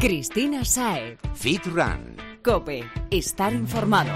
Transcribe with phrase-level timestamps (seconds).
[0.00, 1.18] Cristina Sae.
[1.34, 2.16] Fit Run.
[2.42, 2.82] Cope.
[3.10, 4.10] Estar informado.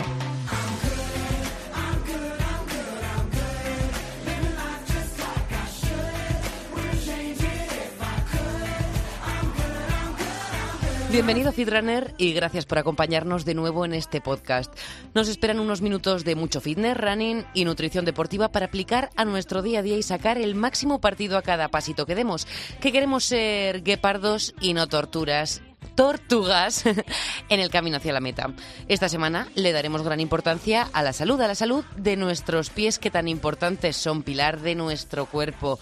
[11.13, 14.75] Bienvenido Fitrunner y gracias por acompañarnos de nuevo en este podcast.
[15.15, 19.63] Nos esperan unos minutos de mucho fitness, running y nutrición deportiva para aplicar a nuestro
[19.63, 22.49] día a día y sacar el máximo partido a cada pasito que demos.
[22.81, 25.63] Que queremos ser guepardos y no torturas
[25.95, 26.85] tortugas
[27.49, 28.53] en el camino hacia la meta.
[28.89, 32.99] Esta semana le daremos gran importancia a la salud, a la salud de nuestros pies
[32.99, 35.79] que tan importantes son pilar de nuestro cuerpo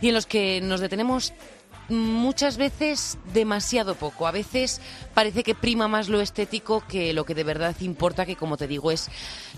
[0.00, 1.32] y en los que nos detenemos
[1.88, 4.26] muchas veces demasiado poco.
[4.26, 4.80] A veces
[5.14, 8.66] parece que prima más lo estético que lo que de verdad importa, que como te
[8.66, 9.08] digo es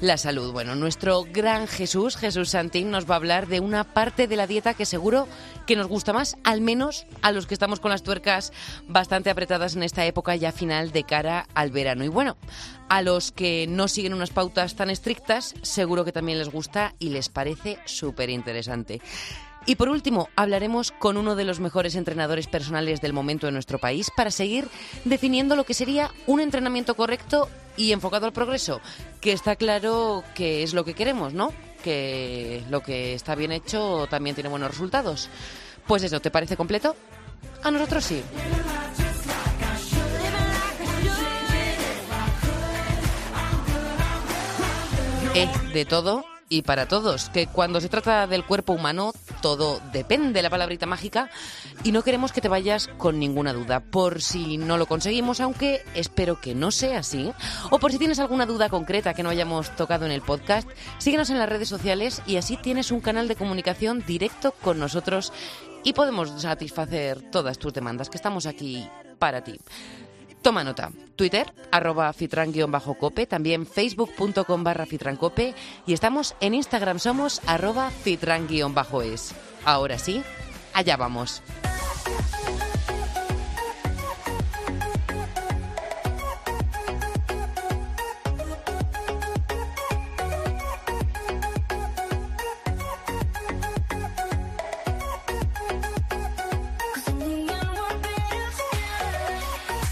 [0.00, 0.52] la salud.
[0.52, 4.46] Bueno, nuestro gran Jesús, Jesús Santín, nos va a hablar de una parte de la
[4.46, 5.27] dieta que seguro
[5.66, 8.52] que nos gusta más, al menos a los que estamos con las tuercas
[8.86, 12.05] bastante apretadas en esta época ya final de cara al verano.
[12.05, 12.36] Y bueno,
[12.88, 17.10] a los que no siguen unas pautas tan estrictas, seguro que también les gusta y
[17.10, 19.00] les parece súper interesante.
[19.69, 23.78] Y por último, hablaremos con uno de los mejores entrenadores personales del momento en nuestro
[23.78, 24.66] país para seguir
[25.05, 28.80] definiendo lo que sería un entrenamiento correcto y enfocado al progreso,
[29.20, 31.52] que está claro que es lo que queremos, ¿no?
[31.84, 35.28] Que lo que está bien hecho también tiene buenos resultados.
[35.86, 36.97] Pues eso, ¿te parece completo?
[37.62, 38.22] A nosotros sí.
[45.34, 50.42] Eh, de todo y para todos, que cuando se trata del cuerpo humano todo depende,
[50.42, 51.30] la palabrita mágica,
[51.84, 55.82] y no queremos que te vayas con ninguna duda, por si no lo conseguimos, aunque
[55.94, 57.32] espero que no sea así,
[57.70, 61.30] o por si tienes alguna duda concreta que no hayamos tocado en el podcast, síguenos
[61.30, 65.32] en las redes sociales y así tienes un canal de comunicación directo con nosotros
[65.84, 68.88] y podemos satisfacer todas tus demandas, que estamos aquí
[69.19, 69.58] para ti.
[70.42, 70.91] Toma nota.
[71.17, 75.54] Twitter, arroba fitran-cope, también facebook.com barra fitrancope
[75.87, 79.34] y estamos en Instagram, somos arroba fitran-es.
[79.65, 80.22] Ahora sí,
[80.72, 81.43] allá vamos.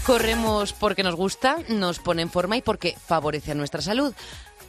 [0.07, 4.13] Corremos porque nos gusta, nos pone en forma y porque favorece a nuestra salud.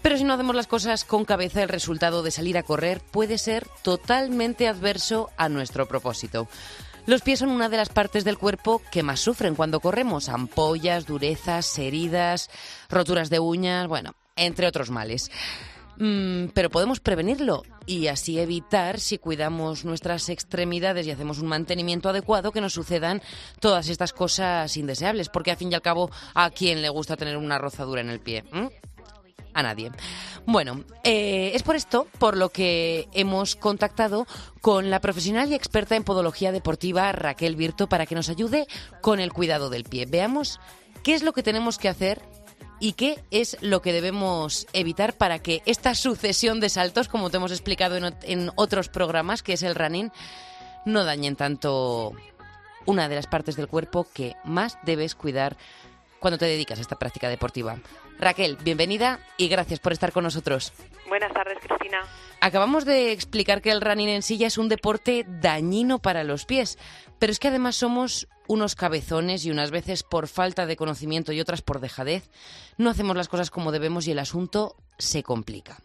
[0.03, 3.39] Pero si no hacemos las cosas con cabeza, el resultado de salir a correr puede
[3.39, 6.49] ser totalmente adverso a nuestro propósito.
[7.07, 10.29] Los pies son una de las partes del cuerpo que más sufren cuando corremos.
[10.29, 12.51] Ampollas, durezas, heridas,
[12.91, 15.31] roturas de uñas, bueno, entre otros males.
[15.99, 22.09] Mm, pero podemos prevenirlo y así evitar, si cuidamos nuestras extremidades y hacemos un mantenimiento
[22.09, 23.21] adecuado, que nos sucedan
[23.61, 25.29] todas estas cosas indeseables.
[25.29, 28.21] Porque, al fin y al cabo, ¿a quién le gusta tener una rozadura en el
[28.21, 28.45] pie?
[29.55, 29.91] a nadie.
[30.47, 34.27] Bueno, eh, es por esto por lo que hemos contactado
[34.61, 38.69] con la profesional y experta en podología deportiva Raquel Virto para que nos ayude
[39.01, 40.07] con el cuidado del pie.
[40.07, 40.61] Veamos
[41.03, 42.23] qué es lo que tenemos que hacer
[42.81, 47.37] y qué es lo que debemos evitar para que esta sucesión de saltos, como te
[47.37, 50.13] hemos explicado en, otros programas, que es el running,
[50.85, 52.13] no dañen tanto
[52.87, 55.57] una de las partes del cuerpo que más debes cuidar
[56.21, 57.79] cuando te dedicas a esta práctica deportiva.
[58.19, 60.73] Raquel, bienvenida y gracias por estar con nosotros.
[61.09, 62.03] Buenas tardes, Cristina.
[62.41, 66.79] Acabamos de explicar que el running en ya es un deporte dañino para los pies,
[67.19, 71.41] pero es que además somos unos cabezones y unas veces por falta de conocimiento y
[71.41, 72.31] otras por dejadez,
[72.79, 75.83] no hacemos las cosas como debemos y el asunto se complica.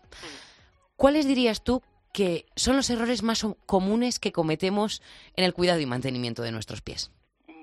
[0.96, 1.82] ¿Cuáles dirías tú
[2.14, 5.02] que son los errores más comunes que cometemos
[5.36, 7.12] en el cuidado y mantenimiento de nuestros pies?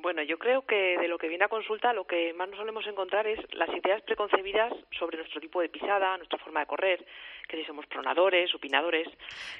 [0.02, 2.86] Bueno, yo creo que de lo que viene a consulta lo que más nos solemos
[2.86, 7.04] encontrar es las ideas preconcebidas sobre nuestro tipo de pisada, nuestra forma de correr,
[7.48, 9.08] que si somos pronadores, supinadores.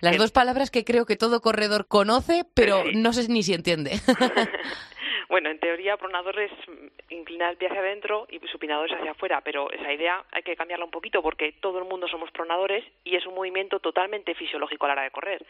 [0.01, 3.93] Las dos palabras que creo que todo corredor conoce, pero no sé ni si entiende.
[5.31, 6.51] Bueno, en teoría pronador es
[7.09, 10.57] inclinar el pie hacia adentro y supinador es hacia afuera, pero esa idea hay que
[10.57, 14.87] cambiarla un poquito porque todo el mundo somos pronadores y es un movimiento totalmente fisiológico
[14.87, 15.47] a la hora de correr,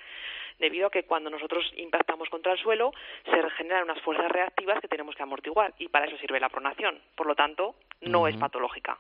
[0.59, 2.93] debido a que cuando nosotros impactamos contra el suelo
[3.25, 7.01] se regeneran unas fuerzas reactivas que tenemos que amortiguar y para eso sirve la pronación.
[7.15, 8.99] Por lo tanto, no es patológica.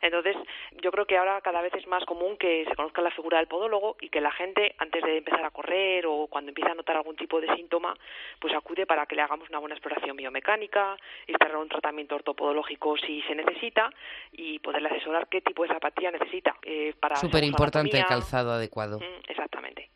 [0.00, 0.36] Entonces,
[0.82, 3.48] yo creo que ahora cada vez es más común que se conozca la figura del
[3.48, 6.96] podólogo y que la gente, antes de empezar a correr o cuando empieza a notar
[6.96, 7.96] algún tipo de síntoma,
[8.40, 10.96] pues acude para que le hagamos una buena exploración biomecánica,
[11.26, 13.90] instalar un tratamiento ortopodológico si se necesita
[14.32, 16.56] y poderle asesorar qué tipo de zapatilla necesita.
[16.62, 18.98] Eh, para Súper importante el calzado adecuado.
[18.98, 19.90] Mm, exactamente.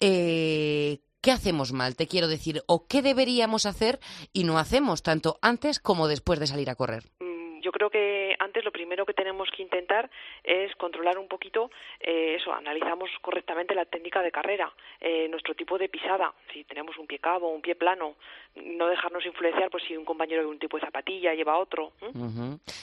[0.00, 1.96] Eh, ¿qué hacemos mal?
[1.96, 3.98] Te quiero decir, o qué deberíamos hacer
[4.32, 7.04] y no hacemos, tanto antes como después de salir a correr.
[7.20, 8.19] Mm, yo creo que
[8.50, 10.10] antes lo primero que tenemos que intentar
[10.42, 11.70] es controlar un poquito
[12.00, 16.98] eh, eso, analizamos correctamente la técnica de carrera, eh, nuestro tipo de pisada, si tenemos
[16.98, 18.16] un pie cabo, un pie plano,
[18.56, 21.92] no dejarnos influenciar por si un compañero de un tipo de zapatilla lleva otro.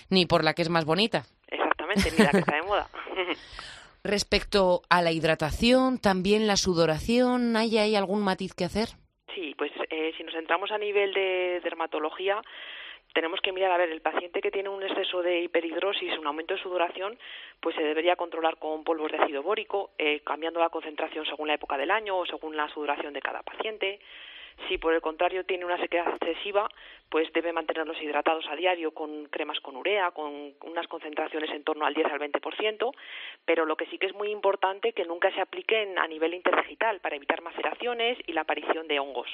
[0.10, 1.24] Ni por la que es más bonita.
[1.48, 2.88] Exactamente, ni la que está de moda.
[4.04, 8.88] Respecto a la hidratación, también la sudoración, ¿hay, hay algún matiz que hacer?
[9.36, 12.42] Sí, pues eh, si nos centramos a nivel de dermatología,
[13.18, 16.54] tenemos que mirar, a ver, el paciente que tiene un exceso de hiperhidrosis, un aumento
[16.54, 17.18] de sudoración,
[17.60, 21.56] pues se debería controlar con polvos de ácido bórico, eh, cambiando la concentración según la
[21.56, 24.00] época del año o según la sudoración de cada paciente.
[24.68, 26.70] Si por el contrario tiene una sequedad excesiva,
[27.10, 31.88] pues debe mantenerlos hidratados a diario con cremas con urea, con unas concentraciones en torno
[31.88, 32.92] al 10 al 20%,
[33.46, 37.00] pero lo que sí que es muy importante que nunca se apliquen a nivel interdigital
[37.00, 39.32] para evitar maceraciones y la aparición de hongos.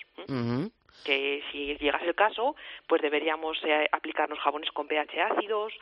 [1.04, 2.56] Que si llegase el caso,
[2.88, 5.74] pues deberíamos eh, aplicarnos jabones con pH ácidos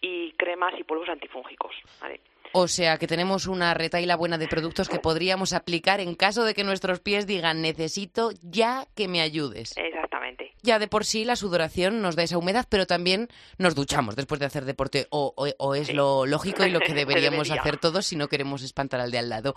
[0.00, 1.74] y cremas y polvos antifúngicos.
[2.00, 2.20] ¿vale?
[2.52, 6.54] O sea que tenemos una retaila buena de productos que podríamos aplicar en caso de
[6.54, 9.76] que nuestros pies digan necesito ya que me ayudes.
[9.76, 10.52] Exactamente.
[10.62, 13.28] Ya de por sí la sudoración nos da esa humedad, pero también
[13.58, 15.32] nos duchamos después de hacer deporte, o,
[15.74, 19.18] es lo lógico y lo que deberíamos hacer todos si no queremos espantar al de
[19.18, 19.54] al lado.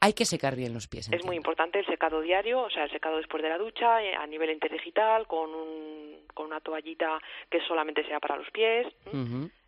[0.00, 1.10] Hay que secar bien los pies.
[1.12, 4.14] Es muy importante el secado diario, o sea, el secado después de la ducha, eh,
[4.14, 7.18] a nivel interdigital, con, un, con una toallita
[7.50, 8.86] que solamente sea para los pies.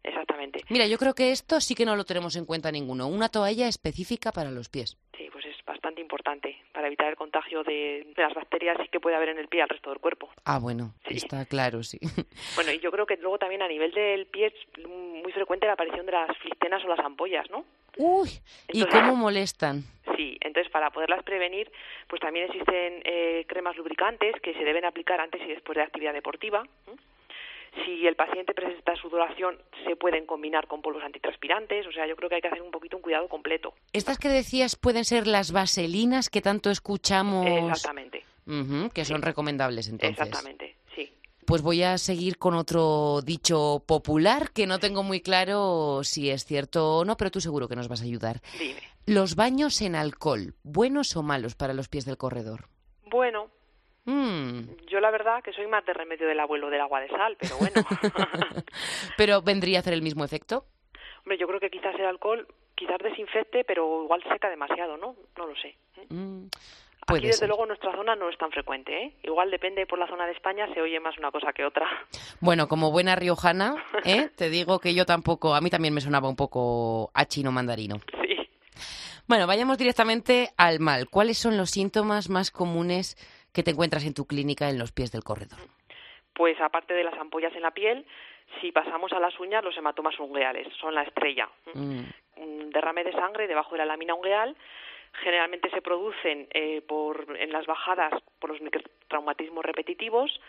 [0.03, 0.65] Exactamente.
[0.69, 3.09] Mira, yo creo que esto sí que no lo tenemos en cuenta ninguno.
[3.09, 4.97] Una toalla específica para los pies.
[5.17, 9.31] Sí, pues es bastante importante para evitar el contagio de, las bacterias que puede haber
[9.31, 10.31] en el pie al resto del cuerpo.
[10.45, 11.99] Ah, bueno, está claro, sí.
[12.55, 15.75] Bueno, y yo creo que luego también a nivel del pie es muy frecuente la
[15.75, 17.65] aparición de las flistenas o las ampollas, ¿no?
[17.97, 18.31] Uy,
[18.73, 19.83] ¿y cómo molestan?
[20.17, 21.71] Sí, entonces para poderlas prevenir,
[22.09, 25.87] pues también existen eh, cremas lubricantes que se deben aplicar antes y después de la
[25.87, 26.65] actividad deportiva.
[27.85, 31.87] Si el paciente presenta sudoración, se pueden combinar con polvos antitranspirantes.
[31.87, 33.75] O sea, yo creo que hay que hacer un poquito un cuidado completo.
[33.93, 37.47] Estas que decías pueden ser las vaselinas que tanto escuchamos.
[37.47, 38.25] Exactamente.
[38.95, 40.19] que son recomendables entonces.
[40.19, 41.13] Exactamente, sí.
[41.47, 46.45] Pues voy a seguir con otro dicho popular que no tengo muy claro si es
[46.45, 48.41] cierto o no, pero tú seguro que nos vas a ayudar.
[48.59, 48.81] Dime.
[49.07, 52.69] Los baños en alcohol, ¿buenos o malos para los pies del corredor?
[53.07, 53.51] Bueno,
[54.05, 54.61] Mm.
[54.87, 57.57] Yo la verdad que soy más de remedio del abuelo del agua de sal, pero
[57.59, 57.75] bueno.
[59.17, 60.65] ¿Pero vendría a hacer el mismo efecto?
[61.21, 65.15] Hombre, yo creo que quizás el alcohol quizás desinfecte, pero igual seca demasiado, ¿no?
[65.37, 65.77] No lo sé.
[66.09, 66.47] Mm,
[67.07, 69.13] Aquí, desde luego, en nuestra zona no es tan frecuente, ¿eh?
[69.23, 71.87] Igual depende por la zona de España, se oye más una cosa que otra.
[72.41, 73.75] Bueno, como buena riojana,
[74.05, 74.29] ¿eh?
[74.37, 77.97] te digo que yo tampoco, a mí también me sonaba un poco a chino mandarino.
[78.23, 78.49] Sí.
[79.27, 81.09] Bueno, vayamos directamente al mal.
[81.09, 83.17] ¿Cuáles son los síntomas más comunes
[83.53, 85.59] que te encuentras en tu clínica en los pies del corredor?
[86.35, 88.07] Pues aparte de las ampollas en la piel,
[88.61, 91.49] si pasamos a las uñas, los hematomas ungueales son la estrella.
[91.75, 92.01] Mm.
[92.37, 94.57] Un derrame de sangre debajo de la lámina ungueal
[95.13, 100.41] generalmente se producen eh, por, en las bajadas por los microtraumatismos repetitivos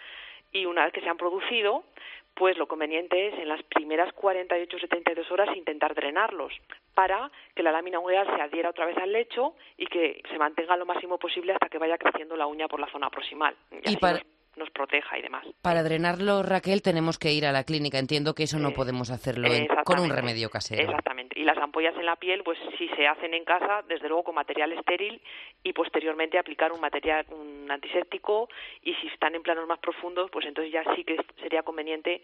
[0.51, 1.83] y una vez que se han producido,
[2.33, 6.53] pues lo conveniente es en las primeras 48 o 72 horas intentar drenarlos
[6.93, 10.77] para que la lámina ungueal se adhiera otra vez al lecho y que se mantenga
[10.77, 13.55] lo máximo posible hasta que vaya creciendo la uña por la zona proximal.
[13.83, 14.21] Y, para...
[14.57, 15.45] nos, proteja y demás.
[15.61, 17.99] Para drenarlo, Raquel, tenemos que ir a la clínica.
[17.99, 19.47] Entiendo que eso no podemos hacerlo
[19.83, 20.83] con un remedio casero.
[20.83, 21.39] Exactamente.
[21.39, 24.35] Y las ampollas en la piel, pues si se hacen en casa, desde luego con
[24.35, 25.21] material estéril
[25.63, 28.49] y posteriormente aplicar un material, un antiséptico
[28.81, 32.23] y si están en planos más profundos, pues entonces ya sí que sería conveniente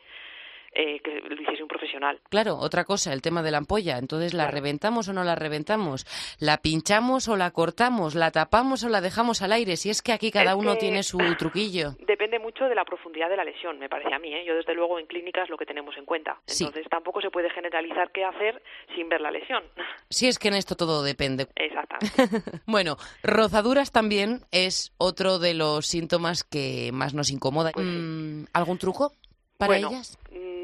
[0.78, 2.20] eh, que lo hiciese un profesional.
[2.30, 3.98] Claro, otra cosa, el tema de la ampolla.
[3.98, 6.06] Entonces, ¿la reventamos o no la reventamos?
[6.40, 8.14] ¿La pinchamos o la cortamos?
[8.14, 9.76] ¿La tapamos o la dejamos al aire?
[9.76, 11.96] Si es que aquí cada uno tiene su truquillo.
[12.06, 14.32] Depende mucho de la profundidad de la lesión, me parece a mí.
[14.32, 14.46] ¿eh?
[14.46, 16.40] Yo, desde luego, en clínicas lo que tenemos en cuenta.
[16.48, 18.62] Entonces, tampoco se puede generalizar qué hacer
[18.96, 19.64] sin ver la lesión.
[20.10, 21.48] Si es que en esto todo depende.
[21.56, 22.52] Exactamente.
[22.66, 27.72] bueno, rozaduras también es otro de los síntomas que más nos incomoda.
[27.74, 29.12] Pues mm, ¿Algún truco
[29.58, 30.18] para ellas?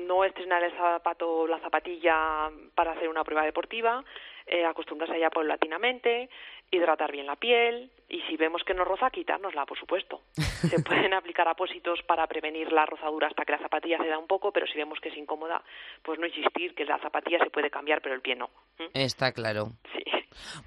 [0.08, 4.04] No estrenar el zapato la zapatilla para hacer una prueba deportiva,
[4.46, 6.30] eh, acostumbrarse a ella paulatinamente,
[6.78, 10.22] hidratar bien la piel y si vemos que nos roza, quitárnosla, por supuesto.
[10.36, 14.28] Se pueden aplicar apósitos para prevenir la rozadura hasta que la zapatilla se da un
[14.28, 15.64] poco, pero si vemos que es incómoda,
[16.04, 18.50] pues no insistir, que la zapatilla se puede cambiar, pero el pie no.
[18.94, 19.72] Está claro.
[19.94, 20.04] Sí.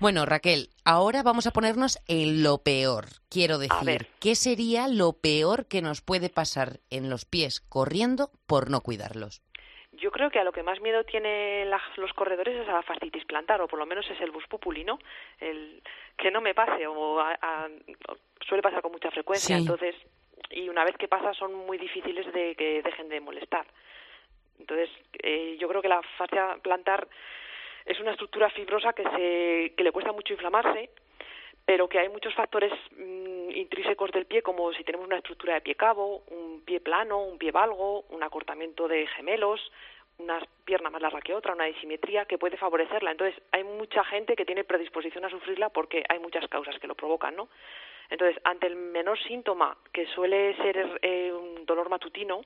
[0.01, 3.07] Bueno, Raquel, ahora vamos a ponernos en lo peor.
[3.29, 8.71] Quiero decir, ¿qué sería lo peor que nos puede pasar en los pies corriendo por
[8.71, 9.43] no cuidarlos?
[9.99, 13.25] Yo creo que a lo que más miedo tienen los corredores es a la fascitis
[13.25, 14.99] plantar, o por lo menos es el bus populi, ¿no?
[15.41, 15.83] El
[16.17, 17.23] que no me pase, o,
[18.47, 19.95] suele pasar con mucha frecuencia, entonces,
[20.50, 23.67] y una vez que pasa son muy difíciles de que dejen de molestar.
[24.59, 24.91] Entonces,
[25.23, 27.07] eh, yo creo que la fascia plantar
[27.85, 30.91] es una estructura fibrosa que, se, que le cuesta mucho inflamarse,
[31.65, 35.61] pero que hay muchos factores mm, intrínsecos del pie, como si tenemos una estructura de
[35.61, 39.61] pie cabo, un pie plano, un pie valgo, un acortamiento de gemelos,
[40.19, 43.11] una pierna más larga que otra, una disimetría que puede favorecerla.
[43.11, 46.95] Entonces, hay mucha gente que tiene predisposición a sufrirla porque hay muchas causas que lo
[46.95, 47.49] provocan, ¿no?
[48.09, 52.43] Entonces, ante el menor síntoma, que suele ser eh, un dolor matutino,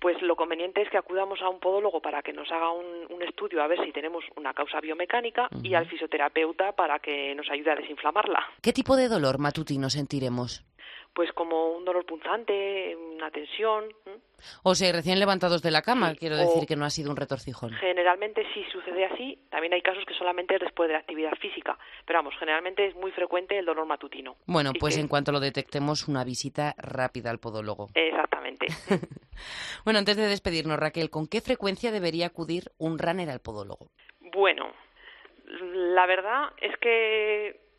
[0.00, 3.62] pues lo conveniente es que acudamos a un podólogo para que nos haga un, estudio
[3.62, 7.76] a ver si tenemos una causa biomecánica y al fisioterapeuta para que nos ayude a
[7.76, 8.42] desinflamarla.
[8.62, 10.64] ¿Qué tipo de dolor matutino sentiremos?
[11.12, 13.86] Pues como un dolor punzante, una tensión.
[14.62, 17.72] O sea, recién levantados de la cama, quiero decir que no ha sido un retorcijón.
[17.72, 21.76] Generalmente sí sucede así, también hay casos que solamente es después de la actividad física,
[22.06, 24.36] pero vamos, generalmente es muy frecuente el dolor matutino.
[24.46, 27.88] Bueno, pues en cuanto lo detectemos, una visita rápida al podólogo.
[27.94, 28.66] Exactamente.
[29.84, 33.90] bueno, antes de despedirnos, Raquel, ¿con qué frecuencia debería acudir un runner al podólogo?
[34.20, 34.72] Bueno,
[35.60, 37.69] la verdad es que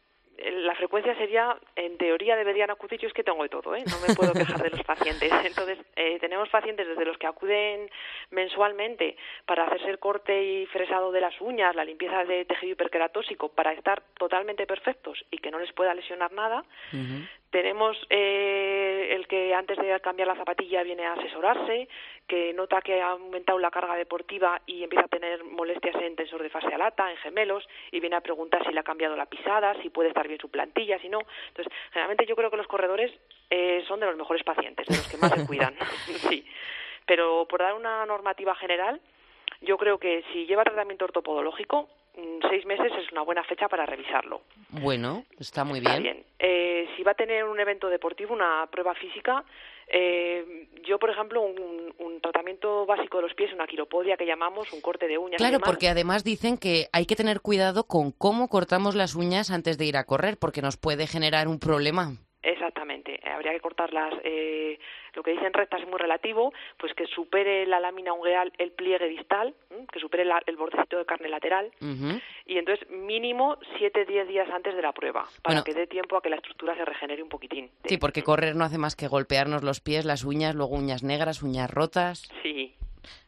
[0.49, 3.83] la frecuencia sería, en teoría deberían acudir, yo es que tengo de todo, ¿eh?
[3.89, 5.31] no me puedo quejar de los pacientes.
[5.45, 7.89] Entonces, eh, tenemos pacientes desde los que acuden
[8.29, 13.49] mensualmente para hacerse el corte y fresado de las uñas, la limpieza de tejido hiperqueratósico,
[13.49, 16.63] para estar totalmente perfectos y que no les pueda lesionar nada.
[17.51, 21.89] Tenemos eh, el que antes de cambiar la zapatilla viene a asesorarse,
[22.25, 26.41] que nota que ha aumentado la carga deportiva y empieza a tener molestias en tensor
[26.41, 29.75] de fase alata, en gemelos, y viene a preguntar si le ha cambiado la pisada,
[29.81, 31.19] si puede estar bien su plantilla, si no.
[31.49, 33.11] Entonces, generalmente yo creo que los corredores
[33.49, 35.75] eh, son de los mejores pacientes, de los que más se cuidan.
[36.29, 36.45] sí.
[37.05, 39.01] Pero por dar una normativa general,
[39.61, 43.85] yo creo que si lleva tratamiento ortopodológico, mm, seis meses es una buena fecha para
[43.85, 44.41] revisarlo.
[44.69, 46.25] Bueno, está muy bien.
[46.39, 49.43] Eh, si va a tener un evento deportivo, una prueba física,
[49.87, 51.81] eh, yo, por ejemplo, un,
[52.21, 55.37] tratamiento básico de los pies, una quiropodia que llamamos, un corte de uñas.
[55.37, 59.77] Claro, porque además dicen que hay que tener cuidado con cómo cortamos las uñas antes
[59.77, 62.17] de ir a correr, porque nos puede generar un problema.
[62.43, 64.13] Exactamente, habría que cortarlas.
[64.23, 64.79] Eh,
[65.13, 69.07] lo que dicen rectas es muy relativo, pues que supere la lámina ungueal el pliegue
[69.07, 69.53] distal,
[69.91, 71.71] que supere el bordecito de carne lateral,
[72.45, 76.29] y entonces mínimo 7-10 días antes de la prueba, para que dé tiempo a que
[76.29, 77.69] la estructura se regenere un poquitín.
[77.85, 81.43] Sí, porque correr no hace más que golpearnos los pies, las uñas, luego uñas negras,
[81.43, 82.31] uñas rotas.
[82.41, 82.75] Sí,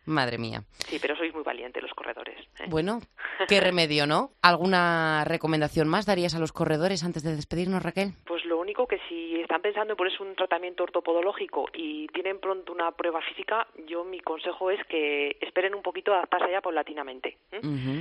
[0.06, 0.64] Madre mía.
[0.88, 2.38] Sí, pero sois muy valientes los corredores.
[2.60, 2.66] ¿eh?
[2.68, 3.00] Bueno,
[3.48, 4.32] qué remedio, ¿no?
[4.42, 8.12] ¿Alguna recomendación más darías a los corredores antes de despedirnos, Raquel?
[8.26, 12.74] Pues lo único que si están pensando en ponerse un tratamiento ortopodológico y tienen pronto
[12.74, 17.38] una prueba física, yo mi consejo es que esperen un poquito a adaptarse ya paulatinamente.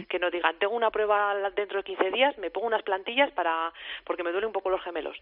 [0.09, 3.73] Que no digan, tengo una prueba dentro de 15 días, me pongo unas plantillas para
[4.05, 5.17] porque me duelen un poco los gemelos.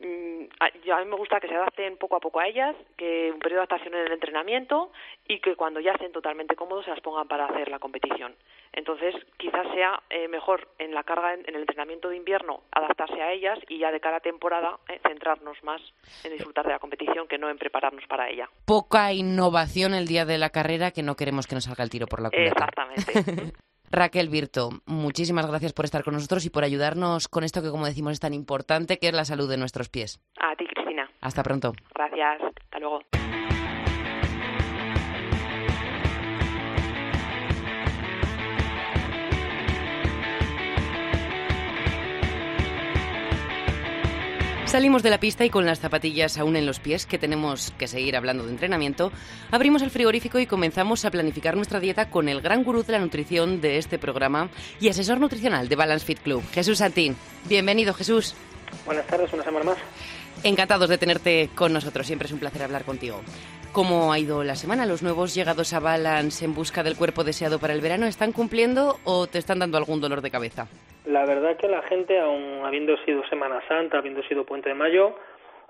[0.00, 3.38] Mm, a, mí me gusta que se adapten poco a poco a ellas, que un
[3.38, 4.90] periodo de adaptación en el entrenamiento
[5.28, 8.34] y que cuando ya estén totalmente cómodos se las pongan para hacer la competición.
[8.72, 13.32] Entonces, quizás sea eh, mejor en la carga, en, el entrenamiento de invierno, adaptarse a
[13.32, 15.80] ellas y ya de cada temporada eh, centrarnos más
[16.24, 18.48] en disfrutar de la competición que no en prepararnos para ella.
[18.66, 22.06] Poca innovación el día de la carrera que no queremos que nos salga el tiro
[22.06, 22.66] por la culata.
[22.66, 23.52] Exactamente.
[23.90, 27.84] Raquel Virto, muchísimas gracias por estar con nosotros y por ayudarnos con esto que, como
[27.84, 30.18] decimos, es tan importante, que es la salud de nuestros pies.
[30.40, 31.10] A ti, Cristina.
[31.20, 31.72] Hasta pronto.
[31.94, 32.40] Gracias.
[32.64, 33.02] Hasta luego.
[44.72, 47.86] Salimos de la pista y con las zapatillas aún en los pies, que tenemos que
[47.86, 49.12] seguir hablando de entrenamiento,
[49.50, 52.98] abrimos el frigorífico y comenzamos a planificar nuestra dieta con el gran gurú de la
[52.98, 54.48] nutrición de este programa
[54.80, 57.16] y asesor nutricional de Balance Fit Club, Jesús Santín.
[57.50, 58.34] Bienvenido, Jesús.
[58.86, 59.76] Buenas tardes, una semana más.
[60.42, 63.20] Encantados de tenerte con nosotros, siempre es un placer hablar contigo.
[63.72, 64.86] ¿Cómo ha ido la semana?
[64.86, 68.98] ¿Los nuevos llegados a Balance en busca del cuerpo deseado para el verano están cumpliendo
[69.04, 70.66] o te están dando algún dolor de cabeza?
[71.06, 75.16] La verdad que la gente, aun habiendo sido Semana Santa, habiendo sido Puente de Mayo,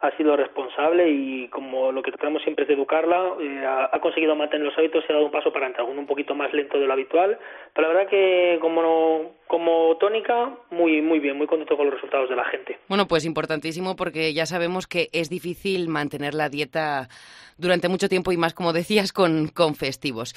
[0.02, 4.34] ha sido responsable y como lo que tratamos siempre es de educarla, eh, ha, conseguido
[4.34, 6.86] mantener los hábitos y ha dado un paso para entrar, un poquito más lento de
[6.86, 7.38] lo habitual,
[7.72, 12.28] pero la verdad que como, como tónica, muy, muy bien, muy contento con los resultados
[12.28, 12.78] de la gente.
[12.88, 17.08] Bueno, pues importantísimo porque ya sabemos que es difícil mantener la dieta
[17.56, 20.34] durante mucho tiempo y más, como decías, con, con festivos.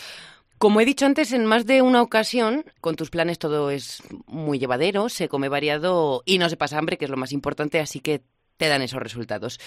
[0.57, 4.57] Como he dicho antes, en más de una ocasión, con tus planes todo es muy
[4.57, 7.99] llevadero, se come variado y no se pasa hambre, que es lo más importante, así
[7.99, 8.21] que
[8.57, 9.59] te dan esos resultados.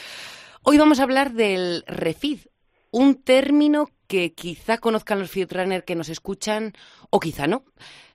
[0.63, 2.47] Hoy vamos a hablar del refit.
[2.91, 6.73] un término que quizá conozcan los field que nos escuchan
[7.11, 7.65] o quizá no,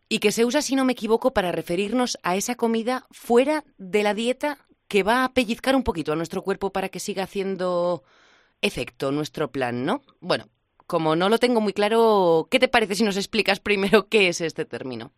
[0.10, 4.02] y que se usa, si no me equivoco, para referirnos a esa comida fuera de
[4.02, 8.04] la dieta que va a pellizcar un poquito a nuestro cuerpo para que siga haciendo
[8.62, 10.02] efecto nuestro plan, ¿no?
[10.20, 10.50] Bueno,
[10.94, 14.42] como no lo tengo muy claro, ¿qué te parece si nos explicas primero qué es
[14.42, 15.10] este término?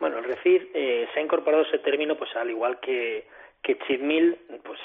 [0.00, 3.26] Bueno, el refit eh, se ha incorporado ese término, pues al igual que
[3.62, 4.80] que meal, pues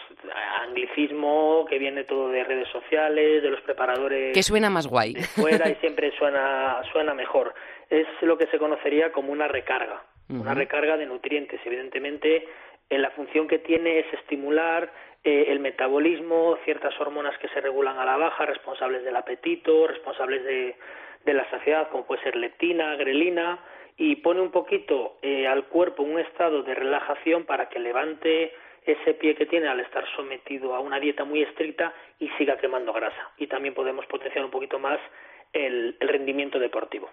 [0.63, 4.33] anglicismo que viene todo de redes sociales, de los preparadores.
[4.33, 5.15] Que suena más guay.
[5.15, 7.53] fuera y siempre suena suena mejor.
[7.89, 11.61] Es lo que se conocería como una recarga, una recarga de nutrientes.
[11.63, 12.47] Evidentemente,
[12.89, 14.91] en la función que tiene es estimular
[15.23, 20.43] eh, el metabolismo, ciertas hormonas que se regulan a la baja, responsables del apetito, responsables
[20.43, 20.75] de,
[21.33, 23.59] la saciedad, como puede ser leptina, grelina,
[23.97, 28.51] y pone un poquito eh, al cuerpo un estado de relajación para que levante
[28.83, 32.91] ese pie que tiene al estar sometido a una dieta muy estricta y siga quemando
[32.91, 33.29] grasa.
[33.37, 34.99] Y también podemos potenciar un poquito más
[35.53, 37.11] el, el rendimiento deportivo.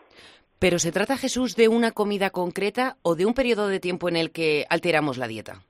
[0.58, 4.16] Pero ¿se trata, Jesús, de una comida concreta o de un periodo de tiempo en
[4.16, 5.60] el que alteramos la dieta?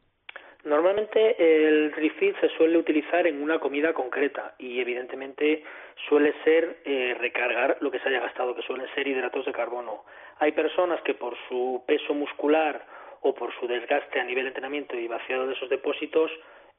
[0.68, 5.64] Normalmente el refit se suele utilizar en una comida concreta y evidentemente
[6.06, 10.04] suele ser eh, recargar lo que se haya gastado, que suelen ser hidratos de carbono.
[10.40, 12.84] Hay personas que por su peso muscular
[13.22, 16.30] o por su desgaste a nivel de entrenamiento y vaciado de esos depósitos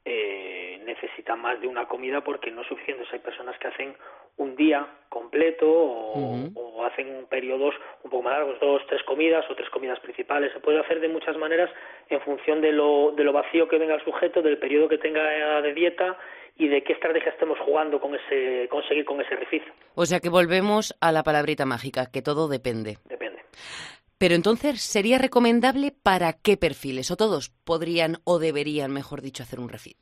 [0.05, 2.67] eh, necesitan más de una comida porque no es
[3.11, 3.95] hay personas que hacen
[4.37, 9.69] un día completo o, hacen periodos un poco más largos, dos, tres comidas o tres
[9.69, 10.53] comidas principales.
[10.53, 11.69] Se puede hacer de muchas maneras
[12.09, 15.61] en función de lo, de lo vacío que venga el sujeto, del periodo que tenga
[15.61, 16.17] de dieta
[16.57, 19.63] y de qué estrategia estemos jugando con ese, conseguir con ese refit.
[19.95, 22.97] O sea que volvemos a la palabrita mágica, que todo depende.
[23.05, 23.39] Depende.
[24.17, 27.09] Pero entonces, ¿sería recomendable para qué perfiles?
[27.11, 29.97] ¿O todos podrían o deberían, mejor dicho, hacer un refit?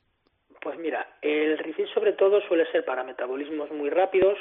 [1.27, 4.37] El refit sobre todo suele ser para metabolismos muy rápidos,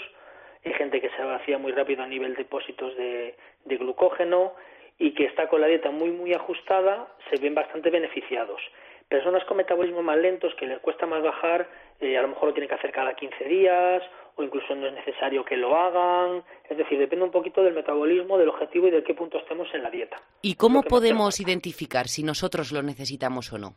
[0.65, 4.53] hay gente que se vacía muy rápido a nivel de depósitos de, de glucógeno
[4.97, 8.61] y que está con la dieta muy muy ajustada, se ven bastante beneficiados.
[9.09, 12.55] Personas con metabolismo más lentos que les cuesta más bajar, eh, a lo mejor lo
[12.55, 14.05] tienen que hacer cada 15 días
[14.37, 16.45] o incluso no es necesario que lo hagan.
[16.71, 19.83] Es decir, depende un poquito del metabolismo, del objetivo y de qué punto estemos en
[19.83, 20.23] la dieta.
[20.41, 23.75] ¿Y cómo podemos identificar si nosotros lo necesitamos o no?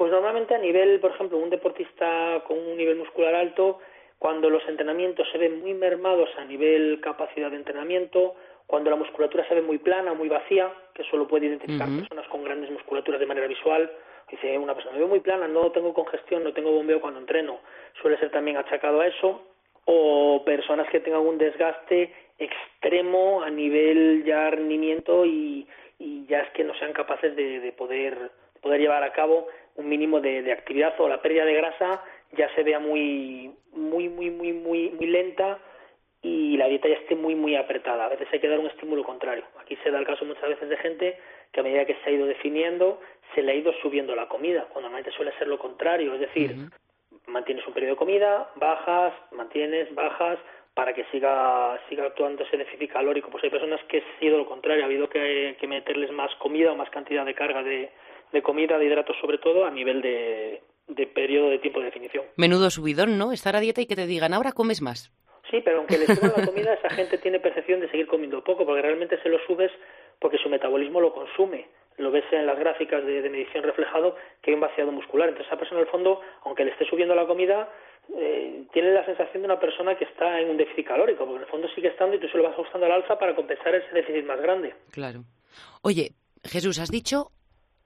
[0.00, 3.80] Pues normalmente a nivel, por ejemplo, un deportista con un nivel muscular alto,
[4.18, 8.34] cuando los entrenamientos se ven muy mermados a nivel capacidad de entrenamiento,
[8.66, 12.42] cuando la musculatura se ve muy plana, muy vacía, que solo puede identificar personas con
[12.44, 13.92] grandes musculaturas de manera visual,
[14.30, 17.60] dice una persona, me veo muy plana, no tengo congestión, no tengo bombeo cuando entreno,
[18.00, 19.42] suele ser también achacado a eso,
[19.84, 26.50] o personas que tengan un desgaste extremo a nivel ya rendimiento y, y ya es
[26.52, 28.30] que no sean capaces de, poder
[28.62, 32.02] poder llevar a cabo un mínimo de, actividad o la pérdida de grasa
[32.32, 35.58] ya se vea muy muy muy muy muy muy lenta
[36.22, 38.04] y la dieta ya esté muy muy apretada.
[38.04, 39.44] A veces hay que dar un estímulo contrario.
[39.60, 41.18] Aquí se da el caso muchas veces de gente
[41.52, 43.00] que a medida que se ha ido definiendo
[43.34, 46.56] se le ha ido subiendo la comida, cuando normalmente suele ser lo contrario, es decir,
[47.26, 50.38] mantienes un periodo de comida, bajas, mantienes, bajas,
[50.74, 53.30] para que siga siga actuando ese déficit calórico.
[53.30, 56.76] Pues hay personas que ha sido lo contrario, ha habido que, meterles más comida o
[56.76, 57.90] más cantidad de carga de,
[58.42, 62.24] comida, de hidratos sobre todo, a nivel de, de periodo de tiempo de definición.
[62.36, 63.32] Menudo subidón, ¿no?
[63.32, 65.12] Estar a dieta y que te digan, ahora comes más.
[65.50, 68.64] Sí, pero aunque le suban la comida, esa gente tiene percepción de seguir comiendo poco,
[68.64, 69.72] porque realmente se lo subes
[70.20, 71.66] porque su metabolismo lo consume
[72.00, 75.28] lo ves en las gráficas de, medición reflejado que hay un vaciado muscular.
[75.28, 77.68] Entonces esa persona, en el fondo, aunque le esté subiendo la comida,
[78.16, 81.42] eh, tiene la sensación de una persona que está en un déficit calórico, porque en
[81.42, 83.92] el fondo sigue estando y tú se lo vas ajustando al alza para compensar ese
[83.92, 84.74] déficit más grande.
[84.92, 85.24] Claro.
[85.82, 86.12] Oye,
[86.44, 87.28] Jesús, has dicho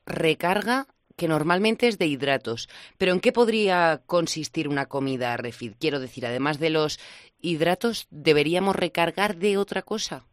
[0.06, 0.86] recarga
[1.16, 5.74] que normalmente es de hidratos, pero ¿en qué podría consistir una comida refit?
[5.78, 6.98] Quiero decir, además de los
[7.40, 10.24] hidratos, ¿deberíamos recargar de otra cosa?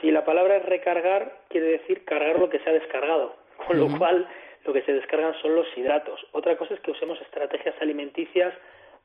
[0.00, 3.36] Si la palabra es recargar, quiere decir cargar lo que se ha descargado,
[3.66, 4.28] con lo cual
[4.64, 6.20] lo que se descargan son los hidratos.
[6.32, 8.52] Otra cosa es que usemos estrategias alimenticias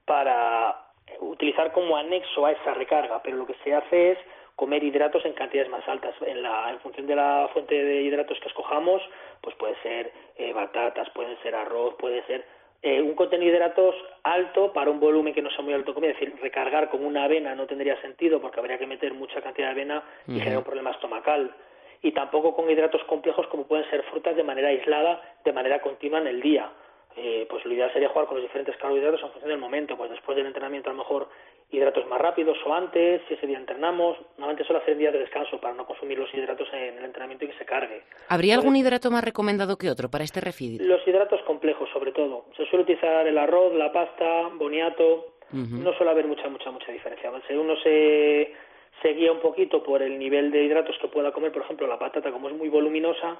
[0.05, 0.87] para
[1.19, 4.17] utilizar como anexo a esa recarga, pero lo que se hace es
[4.57, 6.15] comer hidratos en cantidades más altas.
[6.25, 9.01] En, la, en función de la fuente de hidratos que escojamos,
[9.39, 12.43] pues puede ser eh, batatas, puede ser arroz, puede ser
[12.81, 16.11] eh, un contenido de hidratos alto para un volumen que no sea muy alto comida,
[16.11, 19.67] es decir, recargar con una avena no tendría sentido porque habría que meter mucha cantidad
[19.67, 21.53] de avena y generar un problema estomacal.
[22.01, 26.19] Y tampoco con hidratos complejos como pueden ser frutas de manera aislada, de manera continua
[26.19, 26.71] en el día.
[27.15, 29.97] Eh, pues lo ideal sería jugar con los diferentes carbohidratos en función del momento.
[29.97, 31.29] Pues después del entrenamiento a lo mejor
[31.69, 34.17] hidratos más rápidos o antes, si ese día entrenamos.
[34.37, 37.49] Normalmente suelo hacer días de descanso para no consumir los hidratos en el entrenamiento y
[37.49, 38.03] que se cargue.
[38.29, 40.81] ¿Habría algún hidrato más recomendado que otro para este refit?
[40.81, 42.45] Los hidratos complejos, sobre todo.
[42.55, 47.31] Se suele utilizar el arroz, la pasta, boniato, no suele haber mucha, mucha, mucha diferencia.
[47.47, 48.53] Si uno se,
[49.01, 51.99] se guía un poquito por el nivel de hidratos que pueda comer, por ejemplo, la
[51.99, 53.39] patata, como es muy voluminosa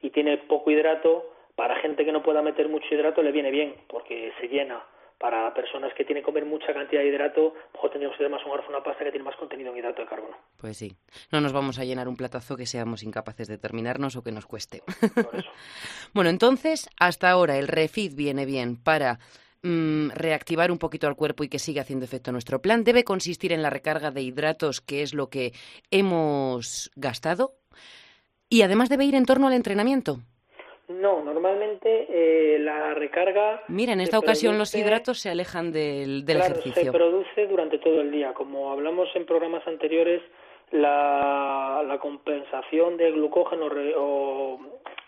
[0.00, 3.74] y tiene poco hidrato, para gente que no pueda meter mucho hidrato le viene bien,
[3.88, 4.80] porque se llena
[5.18, 8.52] para personas que tienen que comer mucha cantidad de hidrato, mejor tendríamos que más un
[8.68, 10.36] una pasta que tiene más contenido en hidrato de carbono.
[10.56, 10.96] Pues sí,
[11.32, 14.46] no nos vamos a llenar un platazo que seamos incapaces de terminarnos o que nos
[14.46, 14.82] cueste.
[16.14, 19.18] bueno, entonces, hasta ahora el refit viene bien para
[19.62, 22.84] mm, reactivar un poquito al cuerpo y que siga haciendo efecto nuestro plan.
[22.84, 25.52] Debe consistir en la recarga de hidratos, que es lo que
[25.90, 27.54] hemos gastado,
[28.48, 30.20] y además debe ir en torno al entrenamiento.
[30.88, 33.62] No, normalmente eh, la recarga.
[33.68, 36.82] Mira, en esta ocasión los hidratos se alejan del, del claro, ejercicio.
[36.82, 38.32] Se produce durante todo el día.
[38.32, 40.22] Como hablamos en programas anteriores,
[40.70, 44.58] la, la compensación de glucógeno o,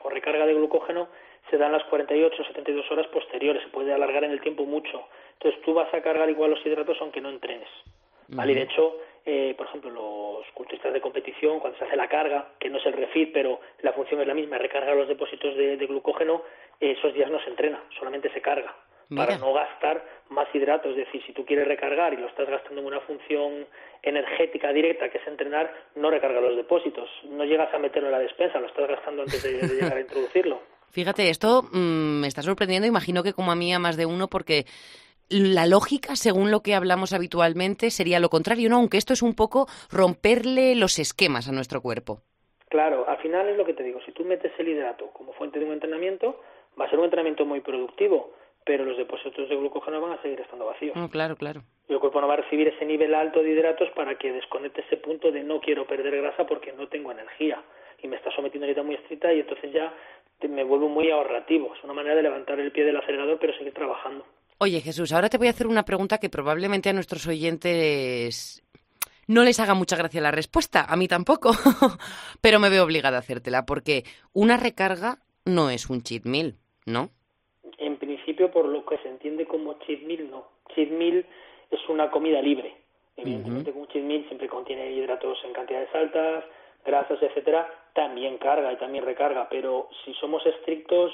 [0.00, 1.08] o, recarga de glucógeno
[1.50, 3.62] se da en las 48 o 72 horas posteriores.
[3.62, 5.02] Se puede alargar en el tiempo mucho.
[5.34, 7.68] Entonces tú vas a cargar igual los hidratos aunque no entrenes.
[8.28, 8.52] ¿vale?
[8.52, 12.52] Y de hecho, eh, por ejemplo, los culturistas de competición, cuando se hace la carga,
[12.58, 15.76] que no es el refit, pero la función es la misma, recargar los depósitos de,
[15.86, 16.42] glucógeno,
[16.78, 18.74] esos días no se entrena, solamente se carga.
[19.14, 20.92] para no gastar más hidratos.
[20.92, 23.66] Es decir, si tú quieres recargar y lo estás gastando en una función
[24.02, 27.10] energética directa, que es entrenar, no recarga los depósitos.
[27.28, 30.62] No llegas a meterlo en la despensa, lo estás gastando antes de, llegar a introducirlo.
[30.90, 34.28] Fíjate, esto mm, me está sorprendiendo, imagino que como a mí a más de uno,
[34.28, 34.64] porque
[35.30, 38.76] la lógica, según lo que hablamos habitualmente, sería lo contrario, ¿no?
[38.76, 42.20] Aunque esto es un poco romperle los esquemas a nuestro cuerpo.
[42.68, 45.58] Claro, al final es lo que te digo, si tú metes el hidrato como fuente
[45.58, 46.40] de un entrenamiento,
[46.80, 48.32] va a ser un entrenamiento muy productivo,
[48.64, 50.96] pero los depósitos de glucógeno van a seguir estando vacíos.
[50.96, 51.62] Oh, claro, claro.
[51.88, 54.82] Y el cuerpo no va a recibir ese nivel alto de hidratos para que desconecte
[54.82, 57.62] ese punto de no quiero perder grasa porque no tengo energía
[58.02, 59.92] y me está sometiendo a una dieta muy estricta y entonces ya
[60.48, 61.74] me vuelvo muy ahorrativo.
[61.74, 64.24] Es una manera de levantar el pie del acelerador pero seguir trabajando.
[64.62, 68.62] Oye Jesús, ahora te voy a hacer una pregunta que probablemente a nuestros oyentes
[69.26, 71.52] no les haga mucha gracia la respuesta, a mí tampoco,
[72.42, 74.02] pero me veo obligada a hacértela, porque
[74.34, 77.08] una recarga no es un cheat meal, ¿no?
[77.78, 80.46] En principio, por lo que se entiende como cheat meal, no.
[80.74, 81.24] Cheat meal
[81.70, 82.76] es una comida libre.
[83.16, 86.44] Evidentemente, un cheat meal siempre contiene hidratos en cantidades altas,
[86.84, 91.12] grasas, etcétera, también carga y también recarga, pero si somos estrictos,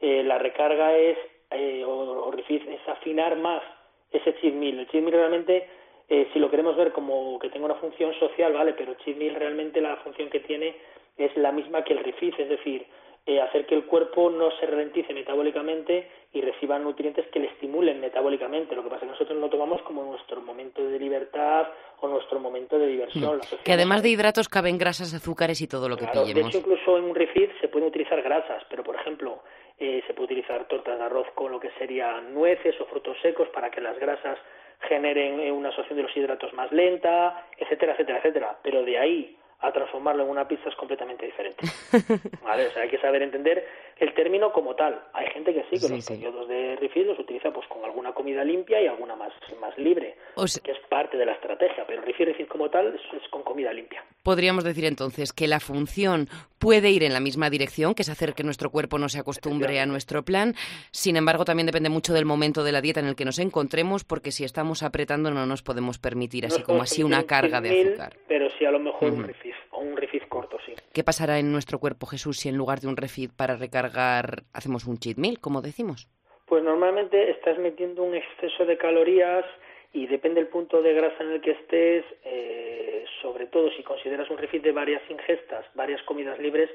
[0.00, 1.16] eh, la recarga es
[1.50, 3.62] eh, o, es afinar más
[4.10, 4.78] ese cheat meal.
[4.78, 5.68] El cheat meal realmente,
[6.08, 9.34] eh, si lo queremos ver como que tenga una función social, vale, pero cheat meal
[9.34, 10.74] realmente la función que tiene
[11.16, 12.86] es la misma que el refit, es decir,
[13.28, 18.00] eh, hacer que el cuerpo no se ralentice metabólicamente y reciba nutrientes que le estimulen
[18.00, 18.74] metabólicamente.
[18.74, 21.66] Lo que pasa es que nosotros lo tomamos como nuestro momento de libertad
[22.00, 23.36] o nuestro momento de diversión.
[23.36, 23.64] Mm.
[23.64, 26.34] Que además de hidratos caben grasas, azúcares y todo lo que pillemos.
[26.34, 29.42] De hecho, incluso en un refit se pueden utilizar grasas, pero por ejemplo,
[29.78, 33.48] eh, se puede utilizar tortas de arroz con lo que serían nueces o frutos secos
[33.50, 34.38] para que las grasas
[34.80, 38.58] generen eh, una absorción de los hidratos más lenta, etcétera, etcétera, etcétera.
[38.62, 41.66] Pero de ahí a transformarlo en una pizza es completamente diferente.
[42.42, 42.68] ¿Vale?
[42.68, 43.66] O sea, hay que saber entender
[44.00, 45.00] el término como tal.
[45.12, 48.44] Hay gente que sí, que los periodos de refill los utiliza pues con alguna comida
[48.44, 50.16] limpia y alguna más, más libre,
[50.62, 54.04] que es parte de la estrategia, pero refill como tal es, con comida limpia.
[54.22, 58.34] Podríamos decir entonces que la función puede ir en la misma dirección, que es hacer
[58.34, 60.54] que nuestro cuerpo no se acostumbre a nuestro plan.
[60.90, 64.04] Sin embargo, también depende mucho del momento de la dieta en el que nos encontremos,
[64.04, 68.16] porque si estamos apretando no nos podemos permitir así como así una carga de azúcar.
[68.26, 70.74] Pero sí a lo mejor un refit o un refit corto, sí.
[70.92, 74.86] ¿Qué pasará en nuestro cuerpo, Jesús, si en lugar de un refit para recargar hacemos
[74.86, 76.08] un cheat meal, como decimos?
[76.46, 79.44] Pues normalmente estás metiendo un exceso de calorías
[79.92, 84.28] y depende del punto de grasa en el que estés, eh, sobre todo si consideras
[84.30, 86.70] un refit de varias ingestas, varias comidas libres,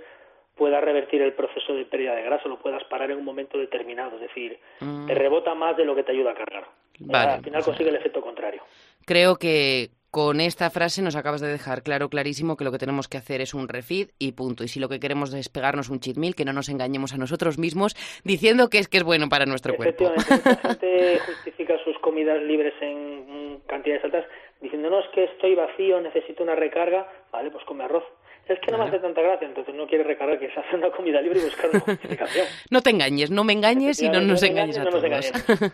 [0.55, 4.15] pueda revertir el proceso de pérdida de grasa, lo puedas parar en un momento determinado,
[4.15, 5.07] es decir, mm.
[5.07, 6.67] te rebota más de lo que te ayuda a cargar.
[7.11, 8.61] al final consigue el efecto contrario.
[9.05, 13.07] Creo que con esta frase nos acabas de dejar claro, clarísimo, que lo que tenemos
[13.07, 14.63] que hacer es un refit y punto.
[14.63, 17.17] Y si lo que queremos es pegarnos un cheat meal, que no nos engañemos a
[17.17, 20.13] nosotros mismos diciendo que es que es bueno para nuestro cuerpo.
[20.13, 24.25] la gente justifica sus comidas libres en cantidades altas
[24.61, 27.07] diciendo, no, es que estoy vacío, necesito una recarga.
[27.31, 28.03] Vale, pues come arroz.
[28.47, 30.91] Es que no me hace tanta gracia, entonces no quiere recargar, que se hace una
[30.91, 32.45] comida libre y buscar una justificación.
[32.69, 35.03] no te engañes, no me engañes y no nos engañes a todos.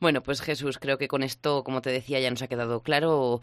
[0.00, 3.40] bueno, pues Jesús, creo que con esto, como te decía, ya nos ha quedado claro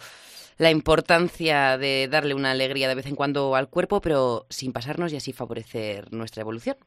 [0.57, 5.11] la importancia de darle una alegría de vez en cuando al cuerpo, pero sin pasarnos
[5.11, 6.77] y así favorecer nuestra evolución.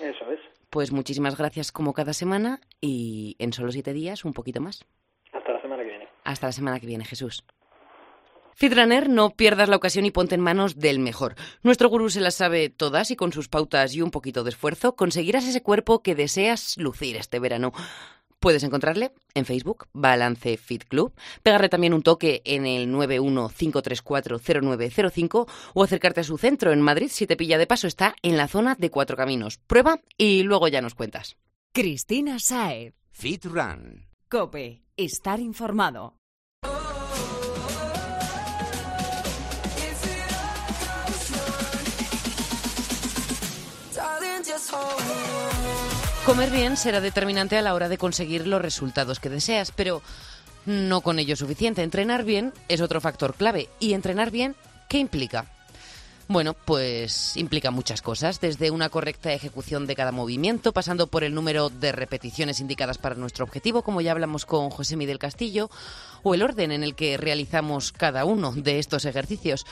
[0.00, 0.40] Eso es.
[0.70, 4.86] Pues muchísimas gracias como cada semana y en solo siete días un poquito más.
[5.32, 6.08] Hasta la semana que viene.
[6.24, 7.44] Hasta la semana que viene, Jesús.
[8.60, 11.34] Fitrunner, no pierdas la ocasión y ponte en manos del mejor.
[11.62, 14.96] Nuestro gurú se las sabe todas y con sus pautas y un poquito de esfuerzo
[14.96, 17.72] conseguirás ese cuerpo que deseas lucir este verano.
[18.38, 25.82] Puedes encontrarle en Facebook, Balance Fit Club, pegarle también un toque en el 915340905 o
[25.82, 27.86] acercarte a su centro en Madrid si te pilla de paso.
[27.86, 29.56] Está en la zona de Cuatro Caminos.
[29.56, 31.38] Prueba y luego ya nos cuentas.
[31.72, 32.92] Cristina Saez.
[33.10, 34.04] Fit Run.
[34.28, 34.82] Cope.
[34.98, 36.19] Estar informado.
[46.30, 50.00] Comer bien será determinante a la hora de conseguir los resultados que deseas, pero
[50.64, 51.82] no con ello suficiente.
[51.82, 53.68] Entrenar bien es otro factor clave.
[53.80, 54.54] ¿Y entrenar bien
[54.88, 55.46] qué implica?
[56.28, 61.34] Bueno, pues implica muchas cosas, desde una correcta ejecución de cada movimiento, pasando por el
[61.34, 65.68] número de repeticiones indicadas para nuestro objetivo, como ya hablamos con José Miguel Castillo,
[66.22, 69.66] o el orden en el que realizamos cada uno de estos ejercicios.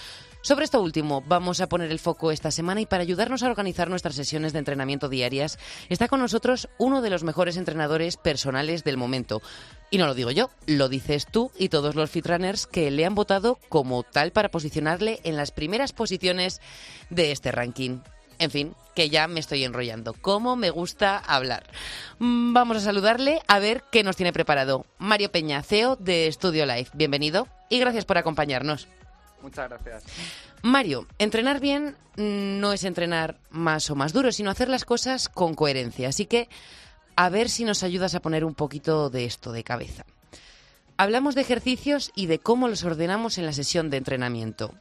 [0.48, 3.90] Sobre esto último vamos a poner el foco esta semana y para ayudarnos a organizar
[3.90, 5.58] nuestras sesiones de entrenamiento diarias
[5.90, 9.42] está con nosotros uno de los mejores entrenadores personales del momento.
[9.90, 13.14] Y no lo digo yo, lo dices tú y todos los fitrunners que le han
[13.14, 16.62] votado como tal para posicionarle en las primeras posiciones
[17.10, 17.98] de este ranking.
[18.38, 20.14] En fin, que ya me estoy enrollando.
[20.14, 21.64] ¿Cómo me gusta hablar?
[22.20, 24.86] Mm, Vamos a saludarle a ver qué nos tiene preparado.
[24.96, 26.92] Mario Peña, CEO de Studio Life.
[26.94, 28.88] Bienvenido y gracias por acompañarnos.
[29.42, 30.04] Muchas gracias.
[30.62, 35.54] Mario, entrenar bien no es entrenar más o más duro, sino hacer las cosas con
[35.54, 36.08] coherencia.
[36.08, 36.48] Así que
[37.16, 40.04] a ver si nos ayudas a poner un poquito de esto de cabeza.
[40.96, 44.74] Hablamos de ejercicios y de cómo los ordenamos en la sesión de entrenamiento.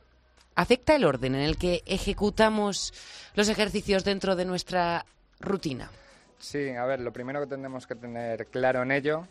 [0.56, 2.94] ¿Afecta el orden en el que ejecutamos
[3.36, 5.06] los ejercicios dentro de nuestra
[5.40, 5.92] rutina?
[6.40, 9.28] Sí, a ver, lo primero que tenemos que tener claro en ello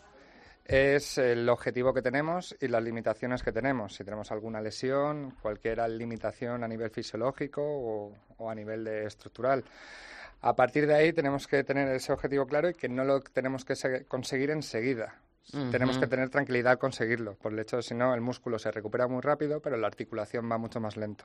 [0.67, 3.95] es el objetivo que tenemos y las limitaciones que tenemos.
[3.95, 9.63] Si tenemos alguna lesión, cualquier limitación a nivel fisiológico o, o a nivel de estructural.
[10.41, 13.65] A partir de ahí tenemos que tener ese objetivo claro y que no lo tenemos
[13.65, 15.15] que se- conseguir enseguida.
[15.71, 18.69] Tenemos que tener tranquilidad al conseguirlo, por el hecho de si no el músculo se
[18.69, 21.23] recupera muy rápido, pero la articulación va mucho más lento.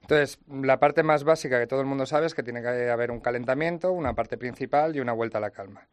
[0.00, 3.10] Entonces, la parte más básica que todo el mundo sabe es que tiene que haber
[3.10, 5.88] un calentamiento, una parte principal y una vuelta a la calma.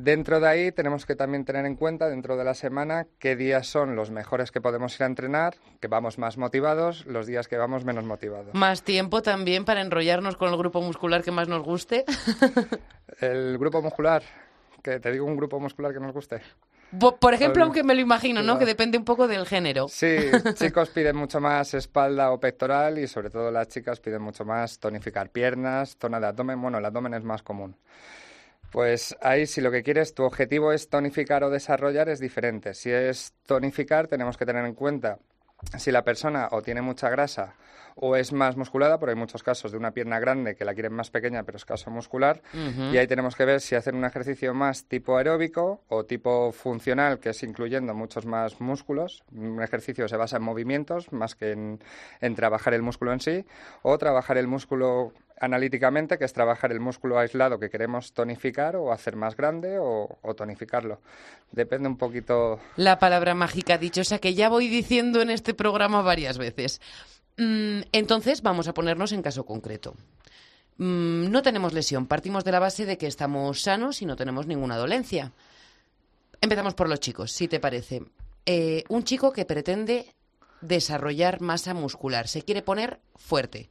[0.00, 3.66] Dentro de ahí tenemos que también tener en cuenta, dentro de la semana, qué días
[3.66, 7.56] son los mejores que podemos ir a entrenar, que vamos más motivados, los días que
[7.56, 8.54] vamos menos motivados.
[8.54, 12.04] Más tiempo también para enrollarnos con el grupo muscular que más nos guste.
[13.20, 14.22] El grupo muscular,
[14.84, 16.40] que te digo un grupo muscular que nos guste.
[16.96, 18.56] Po- Por ejemplo, aunque me lo imagino, ¿no?
[18.56, 19.88] Que depende un poco del género.
[19.88, 20.16] Sí,
[20.54, 24.78] chicos piden mucho más espalda o pectoral y sobre todo las chicas piden mucho más
[24.78, 26.62] tonificar piernas, zona de abdomen.
[26.62, 27.74] Bueno, el abdomen es más común.
[28.70, 32.74] Pues ahí si lo que quieres, tu objetivo es tonificar o desarrollar, es diferente.
[32.74, 35.18] Si es tonificar, tenemos que tener en cuenta
[35.78, 37.54] si la persona o tiene mucha grasa
[38.00, 40.92] o es más musculada, porque hay muchos casos de una pierna grande que la quieren
[40.92, 42.42] más pequeña pero escaso muscular,
[42.92, 47.18] y ahí tenemos que ver si hacer un ejercicio más tipo aeróbico o tipo funcional,
[47.18, 49.24] que es incluyendo muchos más músculos.
[49.32, 51.80] Un ejercicio se basa en movimientos más que en,
[52.20, 53.44] en trabajar el músculo en sí,
[53.82, 58.92] o trabajar el músculo analíticamente, que es trabajar el músculo aislado que queremos tonificar o
[58.92, 61.00] hacer más grande o, o tonificarlo.
[61.52, 62.60] Depende un poquito.
[62.76, 66.80] La palabra mágica dichosa que ya voy diciendo en este programa varias veces.
[67.36, 69.94] Mm, entonces, vamos a ponernos en caso concreto.
[70.78, 74.46] Mm, no tenemos lesión, partimos de la base de que estamos sanos y no tenemos
[74.46, 75.32] ninguna dolencia.
[76.40, 78.02] Empezamos por los chicos, si te parece.
[78.46, 80.14] Eh, un chico que pretende
[80.60, 83.70] desarrollar masa muscular, se quiere poner fuerte.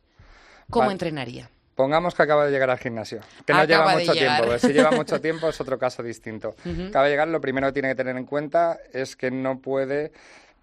[0.70, 0.94] ¿Cómo Vale.
[0.94, 1.50] entrenaría?
[1.78, 4.74] Pongamos que acaba de llegar al gimnasio, que no Acaba lleva mucho tiempo, porque si
[4.74, 6.56] lleva mucho tiempo es otro caso distinto.
[6.90, 10.12] Acaba de llegar, lo primero que tiene que tener en cuenta es que no puede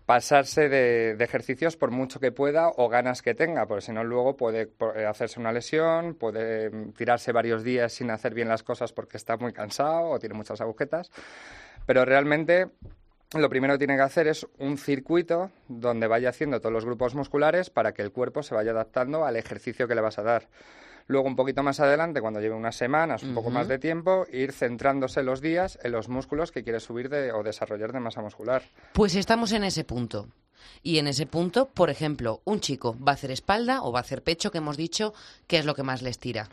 [0.07, 4.03] pasarse de, de ejercicios por mucho que pueda o ganas que tenga, porque si no
[4.03, 8.65] luego puede eh, hacerse una lesión, puede mm, tirarse varios días sin hacer bien las
[8.65, 11.13] cosas porque está muy cansado o tiene muchas agujetas,
[11.87, 12.71] pero realmente
[13.35, 17.15] lo primero que tiene que hacer es un circuito donde vaya haciendo todos los grupos
[17.15, 20.49] musculares para que el cuerpo se vaya adaptando al ejercicio que le vas a dar.
[21.07, 24.53] Luego, un poquito más adelante, cuando lleve unas semanas, un poco más de tiempo, ir
[24.53, 28.63] centrándose los días en los músculos que quiere subir de, o desarrollar de masa muscular.
[28.95, 30.29] Pues estamos en ese punto.
[30.83, 34.03] Y en ese punto, por ejemplo, un chico va a hacer espalda o va a
[34.03, 35.13] hacer pecho, que hemos dicho
[35.47, 36.49] que es lo que más les tira.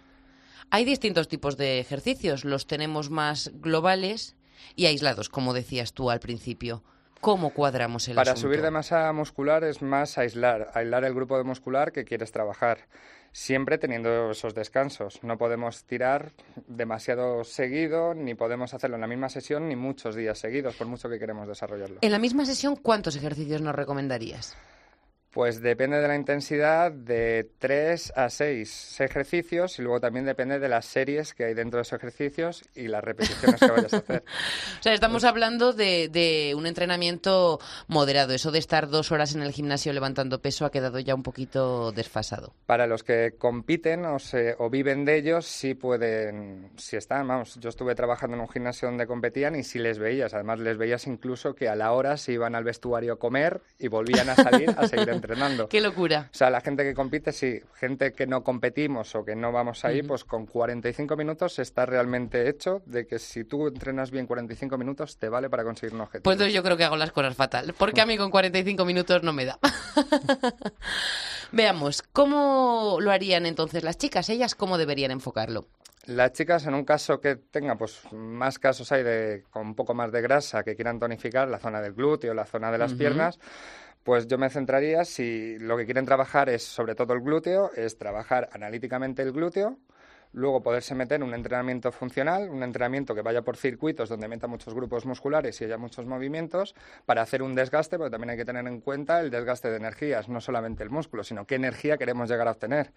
[0.70, 2.44] Hay distintos tipos de ejercicios.
[2.44, 4.36] Los tenemos más globales
[4.76, 6.84] y aislados, como decías tú al principio.
[7.20, 8.48] ¿Cómo cuadramos el Para asunto?
[8.48, 12.88] subir de masa muscular es más aislar, aislar el grupo de muscular que quieres trabajar,
[13.32, 15.24] siempre teniendo esos descansos.
[15.24, 16.32] No podemos tirar
[16.68, 21.10] demasiado seguido, ni podemos hacerlo en la misma sesión, ni muchos días seguidos, por mucho
[21.10, 22.00] que queremos desarrollarlo.
[22.02, 24.56] En la misma sesión, ¿cuántos ejercicios nos recomendarías?
[25.32, 30.68] Pues depende de la intensidad de 3 a 6 ejercicios y luego también depende de
[30.68, 34.24] las series que hay dentro de esos ejercicios y las repeticiones que vayas a hacer.
[34.80, 38.34] o sea, estamos hablando de, de, un entrenamiento moderado.
[38.34, 41.94] Eso de estar dos horas en el gimnasio levantando peso ha quedado ya un poquito
[41.94, 42.54] desfasado.
[42.66, 47.56] Para los que compiten o, se, o viven de ellos, sí pueden, si están, vamos,
[47.56, 50.34] yo estuve trabajando en un gimnasio donde competían y sí les veías.
[50.34, 53.88] Además, les veías incluso que a la hora se iban al vestuario a comer y
[53.88, 55.70] volvían a salir a seguir entrenando.
[55.70, 56.30] Qué locura.
[56.34, 57.60] O sea, la gente que compite, sí.
[57.76, 62.50] Gente que no competimos o que no vamos ahí, pues con 45 minutos está realmente
[62.50, 66.24] hecho de que si tú entrenas bien 45 minutos, te vale para conseguir un objetivo.
[66.24, 69.34] Pues yo creo que hago las cosas fatal, porque a mí con 45 minutos no
[69.34, 69.60] me da.
[71.52, 74.30] Veamos, ¿cómo lo harían entonces las chicas?
[74.30, 75.68] ¿Ellas cómo deberían enfocarlo?
[76.06, 79.94] Las chicas, en un caso que tenga, pues más casos hay de con un poco
[79.94, 83.38] más de grasa que quieran tonificar la zona del glúteo, la zona de las piernas,
[84.04, 87.98] pues yo me centraría, si lo que quieren trabajar es sobre todo el glúteo, es
[87.98, 89.78] trabajar analíticamente el glúteo,
[90.34, 94.48] luego poderse meter en un entrenamiento funcional, un entrenamiento que vaya por circuitos donde meta
[94.48, 96.74] muchos grupos musculares y haya muchos movimientos
[97.06, 100.30] para hacer un desgaste, porque también hay que tener en cuenta el desgaste de energías,
[100.30, 102.92] no solamente el músculo, sino qué energía queremos llegar a obtener.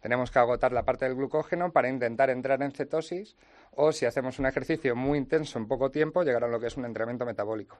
[0.00, 3.36] Tenemos que agotar la parte del glucógeno para intentar entrar en cetosis
[3.72, 6.76] o si hacemos un ejercicio muy intenso en poco tiempo, llegar a lo que es
[6.76, 7.78] un entrenamiento metabólico,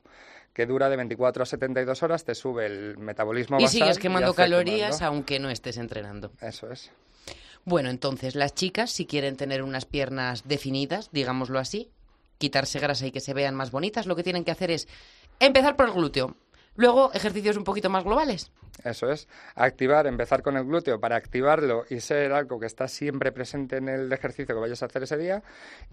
[0.53, 5.03] que dura de 24 a 72 horas, te sube el metabolismo y sigues quemando calorías
[5.03, 6.33] aunque no estés entrenando.
[6.41, 6.91] Eso es.
[7.65, 11.91] Bueno, entonces las chicas, si quieren tener unas piernas definidas, digámoslo así,
[12.39, 14.89] quitarse grasa y que se vean más bonitas, lo que tienen que hacer es
[15.41, 16.37] empezar por el glúteo.
[16.77, 18.51] Luego, ejercicios un poquito más globales.
[18.85, 23.33] Eso es, activar, empezar con el glúteo para activarlo y ser algo que está siempre
[23.33, 25.43] presente en el ejercicio que vayas a hacer ese día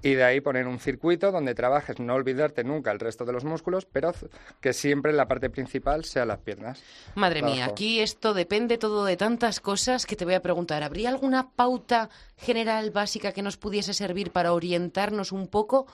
[0.01, 3.43] y de ahí poner un circuito donde trabajes, no olvidarte nunca el resto de los
[3.43, 4.13] músculos, pero
[4.61, 6.81] que siempre la parte principal sea las piernas.
[7.15, 10.83] Madre mía, aquí esto depende todo de tantas cosas que te voy a preguntar.
[10.83, 15.87] ¿Habría alguna pauta general básica que nos pudiese servir para orientarnos un poco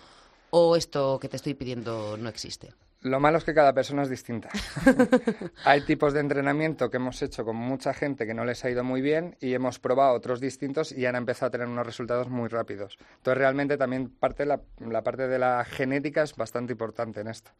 [0.51, 2.73] o esto que te estoy pidiendo no existe?
[3.03, 4.49] Lo malo es que cada persona es distinta.
[5.65, 8.83] Hay tipos de entrenamiento que hemos hecho con mucha gente que no les ha ido
[8.83, 12.47] muy bien y hemos probado otros distintos y han empezado a tener unos resultados muy
[12.47, 12.97] rápidos.
[13.17, 17.51] Entonces, realmente también parte la, la parte de la genética es bastante importante en esto.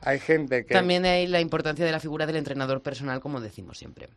[0.00, 0.72] Hay gente que...
[0.72, 4.08] También hay la importancia de la figura del entrenador personal, como decimos siempre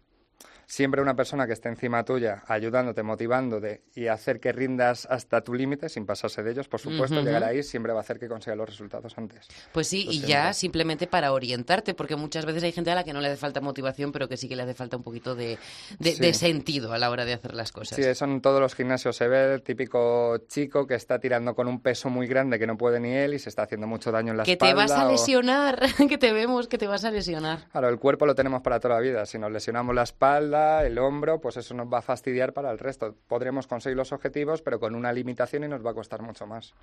[0.67, 5.53] siempre una persona que esté encima tuya, ayudándote, motivándote y hacer que rindas hasta tu
[5.53, 8.55] límite, sin pasarse de ellos, por supuesto, llegar ahí siempre va a hacer que consiga
[8.55, 9.47] los resultados antes.
[9.71, 13.13] Pues sí, y ya simplemente para orientarte, porque muchas veces hay gente a la que
[13.13, 15.57] no le hace falta motivación, pero que sí que le hace falta un poquito de,
[16.33, 17.95] sentido a la hora de hacer las cosas.
[17.95, 21.67] Sí, eso en todos los gimnasios se ve el típico chico que está tirando con
[21.67, 24.31] un peso muy grande que no puede ni él y se está haciendo mucho daño
[24.31, 24.65] en la espalda.
[24.65, 27.67] Que te vas a lesionar, que te vemos que te vas a lesionar.
[27.71, 29.25] Claro, el cuerpo lo tenemos para toda la vida.
[29.25, 32.79] Si nos lesionamos la espalda, el hombro, pues eso nos va a fastidiar para el
[32.79, 33.15] resto.
[33.27, 36.73] Podremos conseguir los objetivos, pero con una limitación y nos va a costar mucho más.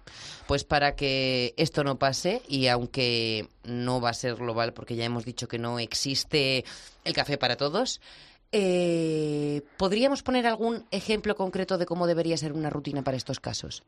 [0.46, 5.04] Pues para que esto no pase, y aunque no va a ser global, porque ya
[5.04, 6.64] hemos dicho que no existe
[7.04, 8.00] el café para todos,
[8.52, 13.82] eh, ¿Podríamos poner algún ejemplo concreto de cómo debería ser una rutina para estos casos?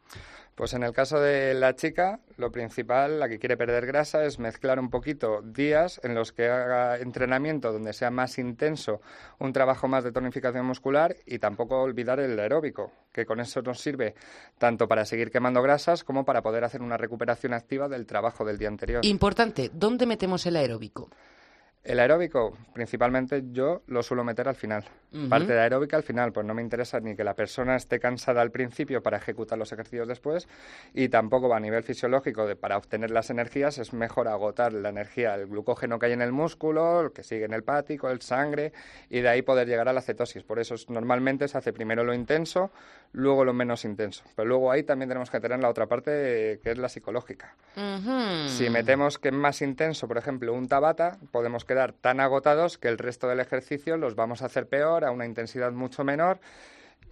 [0.54, 4.38] Pues en el caso de la chica, lo principal, la que quiere perder grasa, es
[4.38, 9.00] mezclar un poquito días en los que haga entrenamiento donde sea más intenso,
[9.38, 13.80] un trabajo más de tonificación muscular y tampoco olvidar el aeróbico, que con eso nos
[13.80, 14.14] sirve
[14.56, 18.56] tanto para seguir quemando grasas como para poder hacer una recuperación activa del trabajo del
[18.56, 19.04] día anterior.
[19.04, 21.10] Importante, ¿dónde metemos el aeróbico?
[21.84, 24.84] El aeróbico, principalmente yo lo suelo meter al final.
[25.28, 28.42] Parte de aeróbica al final, pues no me interesa ni que la persona esté cansada
[28.42, 30.48] al principio para ejecutar los ejercicios después
[30.92, 34.88] y tampoco va a nivel fisiológico de para obtener las energías es mejor agotar la
[34.88, 38.22] energía, el glucógeno que hay en el músculo, el que sigue en el pático, el
[38.22, 38.72] sangre
[39.08, 40.42] y de ahí poder llegar a la cetosis.
[40.42, 42.72] Por eso normalmente se hace primero lo intenso,
[43.12, 44.24] luego lo menos intenso.
[44.34, 47.54] Pero luego ahí también tenemos que tener la otra parte que es la psicológica.
[48.48, 52.86] Si metemos que es más intenso, por ejemplo, un tabata, podemos quedar tan agotados que
[52.86, 56.38] el resto del ejercicio los vamos a hacer peor, a una intensidad mucho menor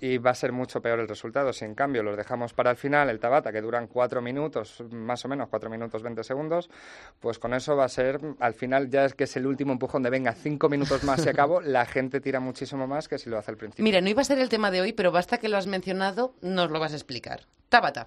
[0.01, 1.53] y va a ser mucho peor el resultado.
[1.53, 5.25] Si en cambio los dejamos para el final, el tabata, que duran cuatro minutos, más
[5.25, 6.71] o menos, cuatro minutos veinte segundos,
[7.19, 10.05] pues con eso va a ser, al final ya es que es el último empujón
[10.05, 13.39] de venga, cinco minutos más y acabo, la gente tira muchísimo más que si lo
[13.39, 13.83] hace al principio.
[13.83, 16.35] Mira, no iba a ser el tema de hoy, pero basta que lo has mencionado,
[16.41, 17.47] nos lo vas a explicar.
[17.69, 18.07] Tabata.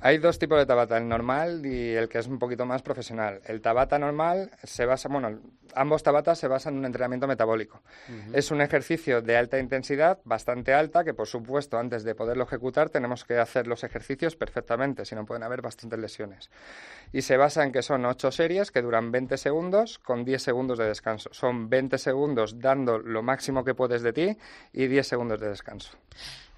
[0.00, 3.40] Hay dos tipos de Tabata, el normal y el que es un poquito más profesional.
[3.46, 5.40] El Tabata normal se basa, bueno,
[5.74, 7.82] ambos Tabatas se basan en un entrenamiento metabólico.
[8.32, 12.90] Es un ejercicio de alta intensidad, bastante alta, que por supuesto antes de poderlo ejecutar
[12.90, 16.50] tenemos que hacer los ejercicios perfectamente, si no pueden haber bastantes lesiones.
[17.12, 20.78] Y se basa en que son ocho series que duran 20 segundos con 10 segundos
[20.78, 21.30] de descanso.
[21.32, 24.36] Son 20 segundos dando lo máximo que puedes de ti
[24.72, 25.96] y 10 segundos de descanso.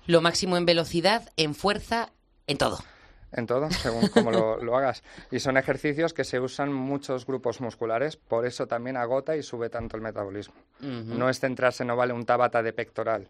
[0.07, 2.11] Lo máximo en velocidad, en fuerza,
[2.47, 2.79] en todo.
[3.33, 5.03] En todo, según cómo lo, hagas.
[5.31, 9.69] Y son ejercicios que se usan muchos grupos musculares, por eso también agota y sube
[9.69, 10.55] tanto el metabolismo.
[10.81, 13.29] No es centrarse, no vale un tabata de pectoral,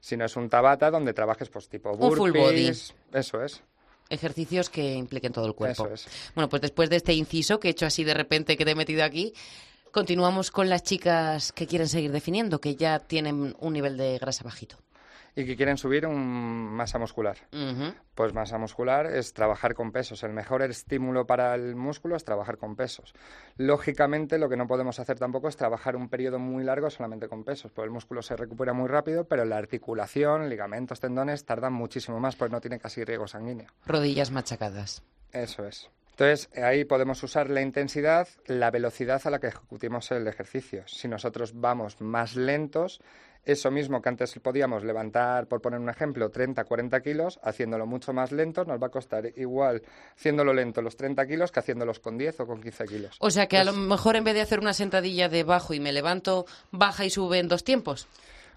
[0.00, 2.18] sino es un tabata donde trabajes pues tipo burpees.
[2.18, 2.72] full body.
[3.12, 3.62] Eso es.
[4.08, 5.84] Ejercicios que impliquen todo el cuerpo.
[5.84, 6.32] Eso es.
[6.34, 8.76] Bueno, pues después de este inciso que he hecho así de repente que te he
[8.76, 9.32] metido aquí,
[9.92, 14.44] continuamos con las chicas que quieren seguir definiendo, que ya tienen un nivel de grasa
[14.44, 14.76] bajito
[15.36, 17.36] y que quieren subir un masa muscular.
[18.14, 20.22] Pues masa muscular es trabajar con pesos.
[20.22, 23.12] El mejor estímulo para el músculo es trabajar con pesos.
[23.58, 27.44] Lógicamente, lo que no podemos hacer tampoco es trabajar un periodo muy largo solamente con
[27.44, 32.18] pesos, porque el músculo se recupera muy rápido, pero la articulación, ligamentos, tendones tardan muchísimo
[32.18, 33.68] más porque no tiene casi riego sanguíneo.
[33.84, 35.02] Rodillas machacadas.
[35.32, 35.90] Eso es.
[36.12, 40.82] Entonces, ahí podemos usar la intensidad, la velocidad a la que ejecutemos el ejercicio.
[40.86, 43.02] Si nosotros vamos más lentos,
[43.46, 48.12] eso mismo que antes podíamos levantar, por poner un ejemplo, 30, 40 kilos, haciéndolo mucho
[48.12, 49.82] más lento, nos va a costar igual
[50.16, 53.16] haciéndolo lento los 30 kilos que haciéndolos con 10 o con 15 kilos.
[53.20, 55.80] O sea que a lo mejor en vez de hacer una sentadilla de bajo y
[55.80, 58.08] me levanto, baja y sube en dos tiempos.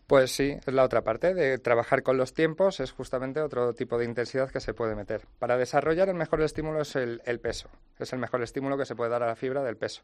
[0.10, 3.96] Pues sí, es la otra parte de trabajar con los tiempos, es justamente otro tipo
[4.00, 5.28] de intensidad que se puede meter.
[5.38, 9.12] Para desarrollar el mejor estímulo es el, peso, es el mejor estímulo que se puede
[9.12, 10.02] dar a la fibra del peso.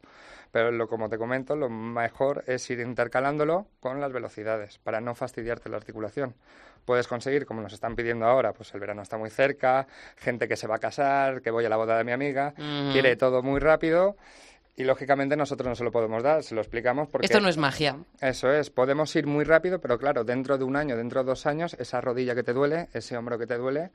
[0.52, 5.16] Pero lo, como te comento, lo mejor es ir intercalándolo con las velocidades para no
[5.16, 6.36] fastidiarte la articulación.
[6.84, 9.88] Puedes conseguir, como nos están pidiendo ahora, pues el verano está muy cerca,
[10.18, 12.54] gente que se va a casar, que voy a la boda de mi amiga,
[12.92, 14.14] quiere todo muy rápido
[14.76, 17.26] y lógicamente nosotros no se lo podemos dar, se lo explicamos porque...
[17.26, 17.98] Esto no es magia.
[18.20, 21.46] Eso es, podemos ir muy rápido, pero claro, dentro de un año, dentro de dos
[21.46, 23.90] años, esa rodilla que te duele, ese hombro que te duele,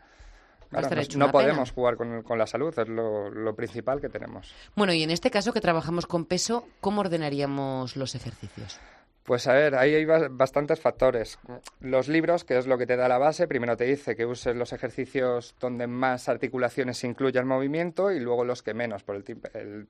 [1.18, 4.54] no, podemos jugar con, con, la salud, es lo, lo, principal que tenemos.
[4.76, 8.80] Bueno, y en este caso que trabajamos con peso, ¿cómo ordenaríamos los ejercicios?
[9.24, 11.38] Pues a ver, ahí hay bastantes factores.
[11.80, 14.56] Los libros, que es lo que te da la base, primero te dice que uses
[14.56, 19.88] los ejercicios donde más articulaciones incluya el movimiento y luego los que menos, por, el,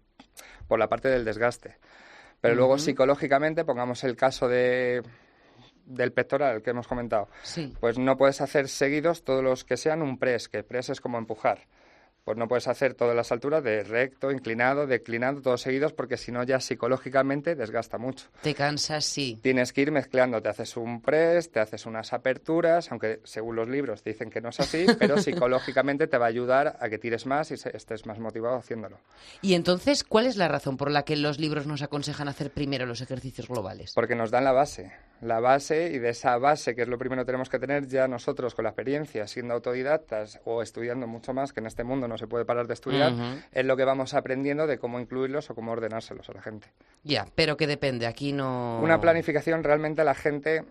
[0.68, 1.78] por la parte del desgaste.
[2.42, 5.02] Pero luego psicológicamente, pongamos el caso de
[5.86, 7.28] del pectoral que hemos comentado,
[7.80, 11.18] pues no puedes hacer seguidos todos los que sean un press, que press es como
[11.18, 11.68] empujar
[12.24, 16.32] pues no puedes hacer todas las alturas de recto, inclinado, declinando, todos seguidos, porque si
[16.32, 18.28] no ya psicológicamente desgasta mucho.
[18.42, 19.40] Te cansas, sí.
[19.42, 23.68] Tienes que ir mezclando, te haces un press, te haces unas aperturas, aunque según los
[23.68, 27.26] libros dicen que no es así, pero psicológicamente te va a ayudar a que tires
[27.26, 29.00] más y estés más motivado haciéndolo.
[29.42, 32.86] Y entonces, ¿cuál es la razón por la que los libros nos aconsejan hacer primero
[32.86, 33.94] los ejercicios globales?
[33.94, 34.92] Porque nos dan la base,
[35.22, 38.08] la base y de esa base, que es lo primero que tenemos que tener ya
[38.08, 42.18] nosotros con la experiencia, siendo autodidactas o estudiando mucho más, que en este mundo no
[42.18, 43.14] se puede parar de estudiar,
[43.52, 46.68] es lo que vamos aprendiendo de cómo incluirlos o cómo ordenárselos a la gente.
[47.04, 48.80] Ya, pero que depende, aquí no...
[48.82, 50.64] Una planificación realmente la gente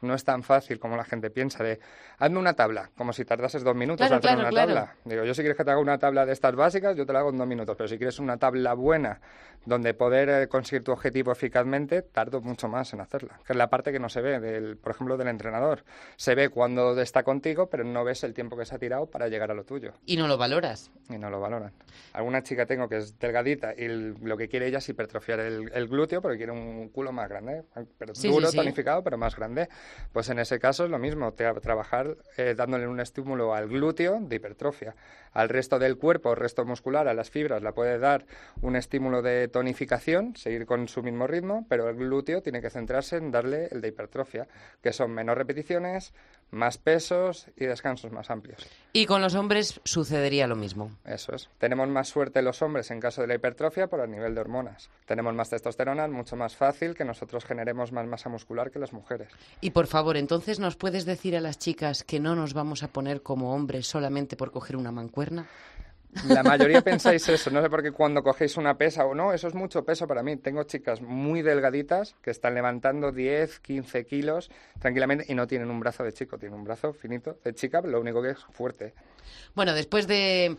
[0.00, 1.78] no es tan fácil como la gente piensa de
[2.18, 4.94] hazme una tabla, como si tardases dos minutos en hacer una tabla.
[5.04, 7.20] Digo, yo si quieres que te haga una tabla de estas básicas, yo te la
[7.20, 9.20] hago en dos minutos, pero si quieres una tabla buena
[9.64, 13.68] donde poder eh, conseguir tu objetivo eficazmente, tardo mucho más en hacerla, que es la
[13.68, 15.84] parte que no se ve, del, por ejemplo, del entrenador.
[16.16, 19.28] Se ve cuando está contigo, pero no ves el tiempo que se ha tirado para
[19.28, 19.92] llegar a lo tuyo.
[20.06, 20.90] Y no lo valoras.
[21.08, 21.72] Y no lo valoran.
[22.12, 26.20] Alguna chica tengo que es delgadita y lo que quiere ella es hipertrofiar el, glúteo
[26.20, 27.64] porque quiere un culo más grande,
[27.96, 29.68] pero duro, tonificado, pero más grande.
[30.12, 34.18] Pues en ese caso es lo mismo, te, trabajar eh, dándole un estímulo al glúteo
[34.20, 34.94] de hipertrofia.
[35.32, 38.26] Al resto del cuerpo, al resto muscular, a las fibras, la puede dar
[38.60, 43.16] un estímulo de tonificación, seguir con su mismo ritmo, pero el glúteo tiene que centrarse
[43.16, 44.46] en darle el de hipertrofia,
[44.82, 46.12] que son menos repeticiones,
[46.50, 48.66] más pesos y descansos más amplios.
[48.92, 50.90] Y con los hombres sucedería lo mismo.
[51.04, 51.50] Eso es.
[51.58, 54.90] Tenemos más suerte los hombres en caso de la hipertrofia por el nivel de hormonas.
[55.06, 58.92] Tenemos más testosterona, es mucho más fácil que nosotros generemos más masa muscular que las
[58.92, 59.28] mujeres.
[59.60, 62.88] Y por favor, entonces, ¿nos puedes decir a las chicas que no nos vamos a
[62.88, 65.46] poner como hombres solamente por coger una mancuerna?
[66.26, 69.48] La mayoría pensáis eso, no sé por qué cuando cogéis una pesa o no, eso
[69.48, 70.36] es mucho peso para mí.
[70.36, 74.50] Tengo chicas muy delgaditas que están levantando 10, 15 kilos
[74.80, 78.00] tranquilamente y no tienen un brazo de chico, tienen un brazo finito de chica, lo
[78.00, 78.94] único que es fuerte.
[79.54, 80.56] Bueno, después de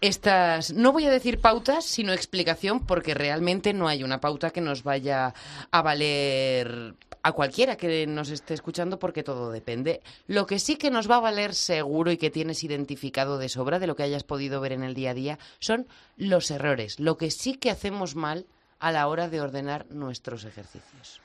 [0.00, 4.60] estas, no voy a decir pautas, sino explicación, porque realmente no hay una pauta que
[4.60, 5.34] nos vaya
[5.70, 6.94] a valer
[7.28, 10.00] a cualquiera que nos esté escuchando porque todo depende.
[10.26, 13.78] Lo que sí que nos va a valer seguro y que tienes identificado de sobra
[13.78, 17.16] de lo que hayas podido ver en el día a día son los errores, lo
[17.18, 18.46] que sí que hacemos mal
[18.78, 21.20] a la hora de ordenar nuestros ejercicios.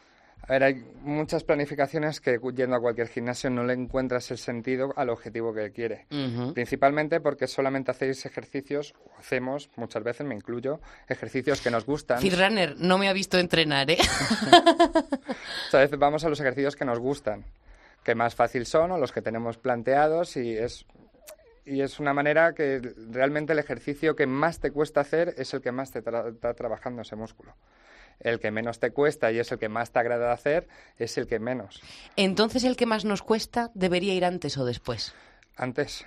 [0.46, 4.94] A ver, hay muchas planificaciones que yendo a cualquier gimnasio no le encuentras el sentido
[4.98, 6.06] al objetivo que quiere.
[6.54, 12.20] Principalmente porque solamente hacéis ejercicios, o hacemos, muchas veces me incluyo, ejercicios que nos gustan.
[12.20, 13.98] Feedrunner no me ha visto entrenar, ¿eh?
[15.72, 17.46] a veces vamos a los ejercicios que nos gustan,
[18.04, 20.86] que más fácil son o los que tenemos planteados y es
[21.66, 25.62] y es una manera que realmente el ejercicio que más te cuesta hacer es el
[25.62, 27.56] que más te está trabajando ese músculo
[28.24, 30.68] el que menos te cuesta y es el que más te agrada hacer,
[30.98, 31.82] es el que menos.
[32.16, 35.14] Entonces, el que más nos cuesta debería ir antes o después.
[35.56, 36.06] Antes.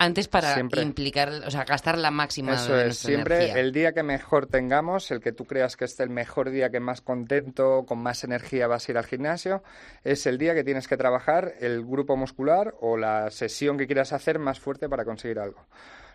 [0.00, 4.46] Antes para implicar, o sea, gastar la máxima Eso es, siempre el día que mejor
[4.46, 8.22] tengamos, el que tú creas que es el mejor día que más contento, con más
[8.22, 9.64] energía vas a ir al gimnasio,
[10.04, 14.12] es el día que tienes que trabajar el grupo muscular o la sesión que quieras
[14.12, 15.66] hacer más fuerte para conseguir algo.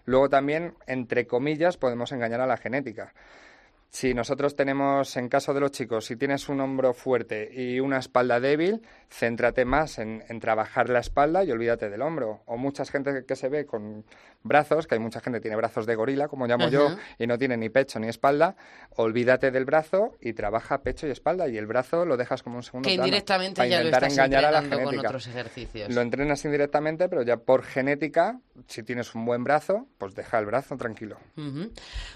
[0.06, 3.14] Luego también, entre comillas, podemos engañar a la genética.
[3.94, 8.00] Si nosotros tenemos, en caso de los chicos, si tienes un hombro fuerte y una
[8.00, 12.42] espalda débil, céntrate más en, trabajar la espalda y olvídate del hombro.
[12.48, 14.04] O mucha gente que se ve con
[14.42, 16.90] brazos, que hay mucha gente que tiene brazos de gorila, como llamo yo,
[17.20, 18.56] y no tiene ni pecho ni espalda,
[18.96, 22.64] olvídate del brazo y trabaja pecho y espalda y el brazo lo dejas como un
[22.64, 24.86] segundo que indirectamente ya lo estás engañar a la genética.
[24.86, 25.94] con otros ejercicios.
[25.94, 30.48] Lo entrenas indirectamente, pero ya por genética, si tienes un buen brazo, pues deja el
[30.48, 31.20] brazo tranquilo.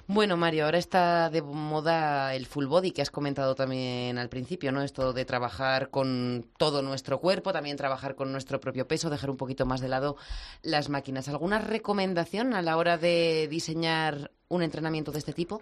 [0.07, 4.71] Bueno, Mario, ahora está de moda el full body que has comentado también al principio,
[4.71, 4.81] ¿no?
[4.81, 9.37] Esto de trabajar con todo nuestro cuerpo, también trabajar con nuestro propio peso, dejar un
[9.37, 10.17] poquito más de lado
[10.63, 11.27] las máquinas.
[11.27, 15.61] ¿Alguna recomendación a la hora de diseñar un entrenamiento de este tipo?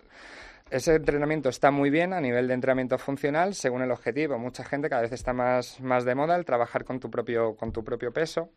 [0.70, 4.40] Ese entrenamiento está muy bien a nivel de entrenamiento funcional según el objetivo.
[4.40, 7.72] Mucha gente cada vez está más, más de moda el trabajar con tu propio, con
[7.72, 8.50] tu propio peso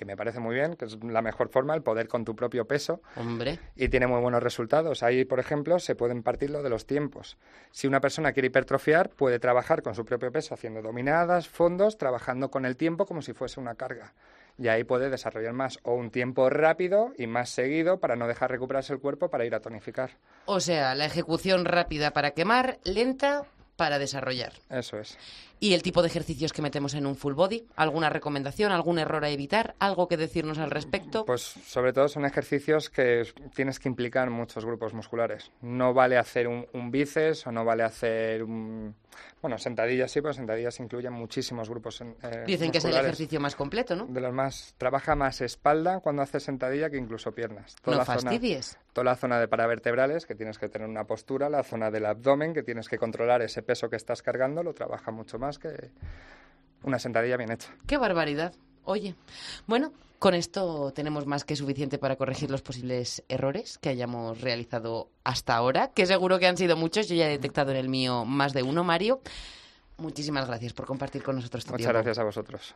[0.00, 2.66] que me parece muy bien, que es la mejor forma, el poder con tu propio
[2.66, 3.02] peso.
[3.16, 3.58] Hombre.
[3.76, 5.02] Y tiene muy buenos resultados.
[5.02, 7.36] Ahí, por ejemplo, se pueden partir lo de los tiempos.
[7.70, 12.50] Si una persona quiere hipertrofiar, puede trabajar con su propio peso haciendo dominadas, fondos, trabajando
[12.50, 14.14] con el tiempo como si fuese una carga.
[14.56, 18.50] Y ahí puede desarrollar más o un tiempo rápido y más seguido para no dejar
[18.50, 20.12] recuperarse el cuerpo para ir a tonificar.
[20.46, 23.44] O sea, la ejecución rápida para quemar, lenta
[23.76, 24.54] para desarrollar.
[24.70, 25.18] Eso es.
[25.62, 27.66] ¿Y el tipo de ejercicios que metemos en un full body?
[27.76, 29.74] ¿Alguna recomendación, algún error a evitar?
[29.78, 31.26] ¿Algo que decirnos al respecto?
[31.26, 35.52] Pues sobre todo son ejercicios que tienes que implicar muchos grupos musculares.
[35.60, 38.94] No vale hacer un, un bíceps o no vale hacer un...
[39.42, 43.54] Bueno, sentadillas sí, pero sentadillas incluyen muchísimos grupos eh, Dicen que es el ejercicio más
[43.54, 44.06] completo, ¿no?
[44.06, 44.74] De los más...
[44.78, 47.76] Trabaja más espalda cuando haces sentadilla que incluso piernas.
[47.82, 48.78] Toda no fastidies.
[48.94, 52.54] toda la zona de paravertebrales, que tienes que tener una postura, la zona del abdomen,
[52.54, 55.90] que tienes que controlar ese peso que estás cargando, lo trabaja mucho más que
[56.82, 57.68] una sentadilla bien hecha.
[57.86, 58.54] ¡Qué barbaridad!
[58.84, 59.14] Oye,
[59.66, 65.08] bueno, con esto tenemos más que suficiente para corregir los posibles errores que hayamos realizado
[65.24, 67.08] hasta ahora, que seguro que han sido muchos.
[67.08, 69.20] Yo ya he detectado en el mío más de uno, Mario.
[69.96, 72.74] Muchísimas gracias por compartir con nosotros tu Muchas gracias a vosotros.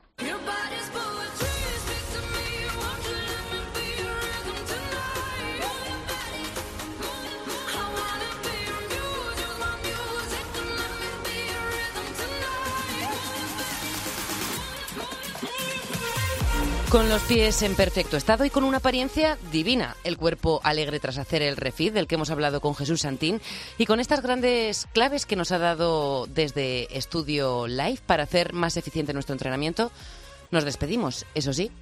[16.95, 19.97] Con los pies en perfecto estado y con una apariencia divina.
[20.05, 23.41] El cuerpo alegre tras hacer el refit del que hemos hablado con Jesús Santín
[23.79, 28.77] y con estas grandes claves que nos ha dado desde Estudio Live para hacer más
[28.77, 29.91] eficiente nuestro entrenamiento.
[30.53, 31.73] Nos despedimos, eso sí,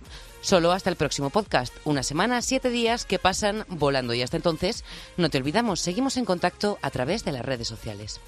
[0.40, 1.74] solo hasta el próximo podcast.
[1.84, 4.82] Una semana, siete días que pasan volando y hasta entonces,
[5.18, 8.18] no te olvidamos, seguimos en contacto a través de las redes sociales.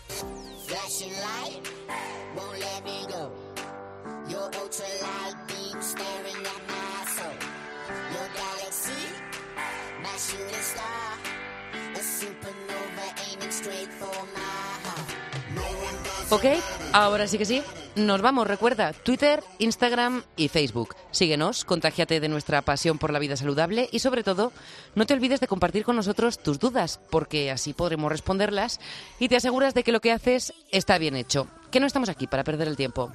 [16.31, 16.45] Ok,
[16.93, 17.63] ahora sí que sí.
[17.97, 20.97] Nos vamos, recuerda, Twitter, Instagram y Facebook.
[21.13, 24.53] Síguenos, contagiate de nuestra pasión por la vida saludable y sobre todo,
[24.95, 28.81] no te olvides de compartir con nosotros tus dudas, porque así podremos responderlas
[29.21, 32.27] y te aseguras de que lo que haces está bien hecho, que no estamos aquí
[32.27, 33.13] para perder el tiempo.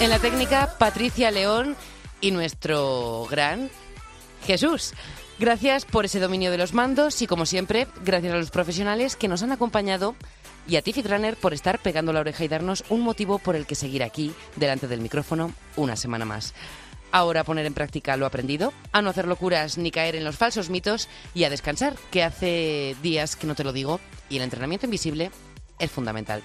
[0.00, 1.76] En la técnica, Patricia León
[2.22, 3.68] y nuestro gran
[4.46, 4.94] Jesús.
[5.38, 9.28] Gracias por ese dominio de los mandos y, como siempre, gracias a los profesionales que
[9.28, 10.16] nos han acompañado
[10.66, 13.66] Y a ti, Fitrunner, por estar pegando la oreja y darnos un motivo por el
[13.66, 16.54] que seguir aquí, delante del micrófono, una semana más.
[17.12, 20.70] Ahora poner en práctica lo aprendido, a no hacer locuras ni caer en los falsos
[20.70, 24.86] mitos y a descansar, que hace días que no te lo digo, y el entrenamiento
[24.86, 25.30] invisible
[25.78, 26.42] es fundamental.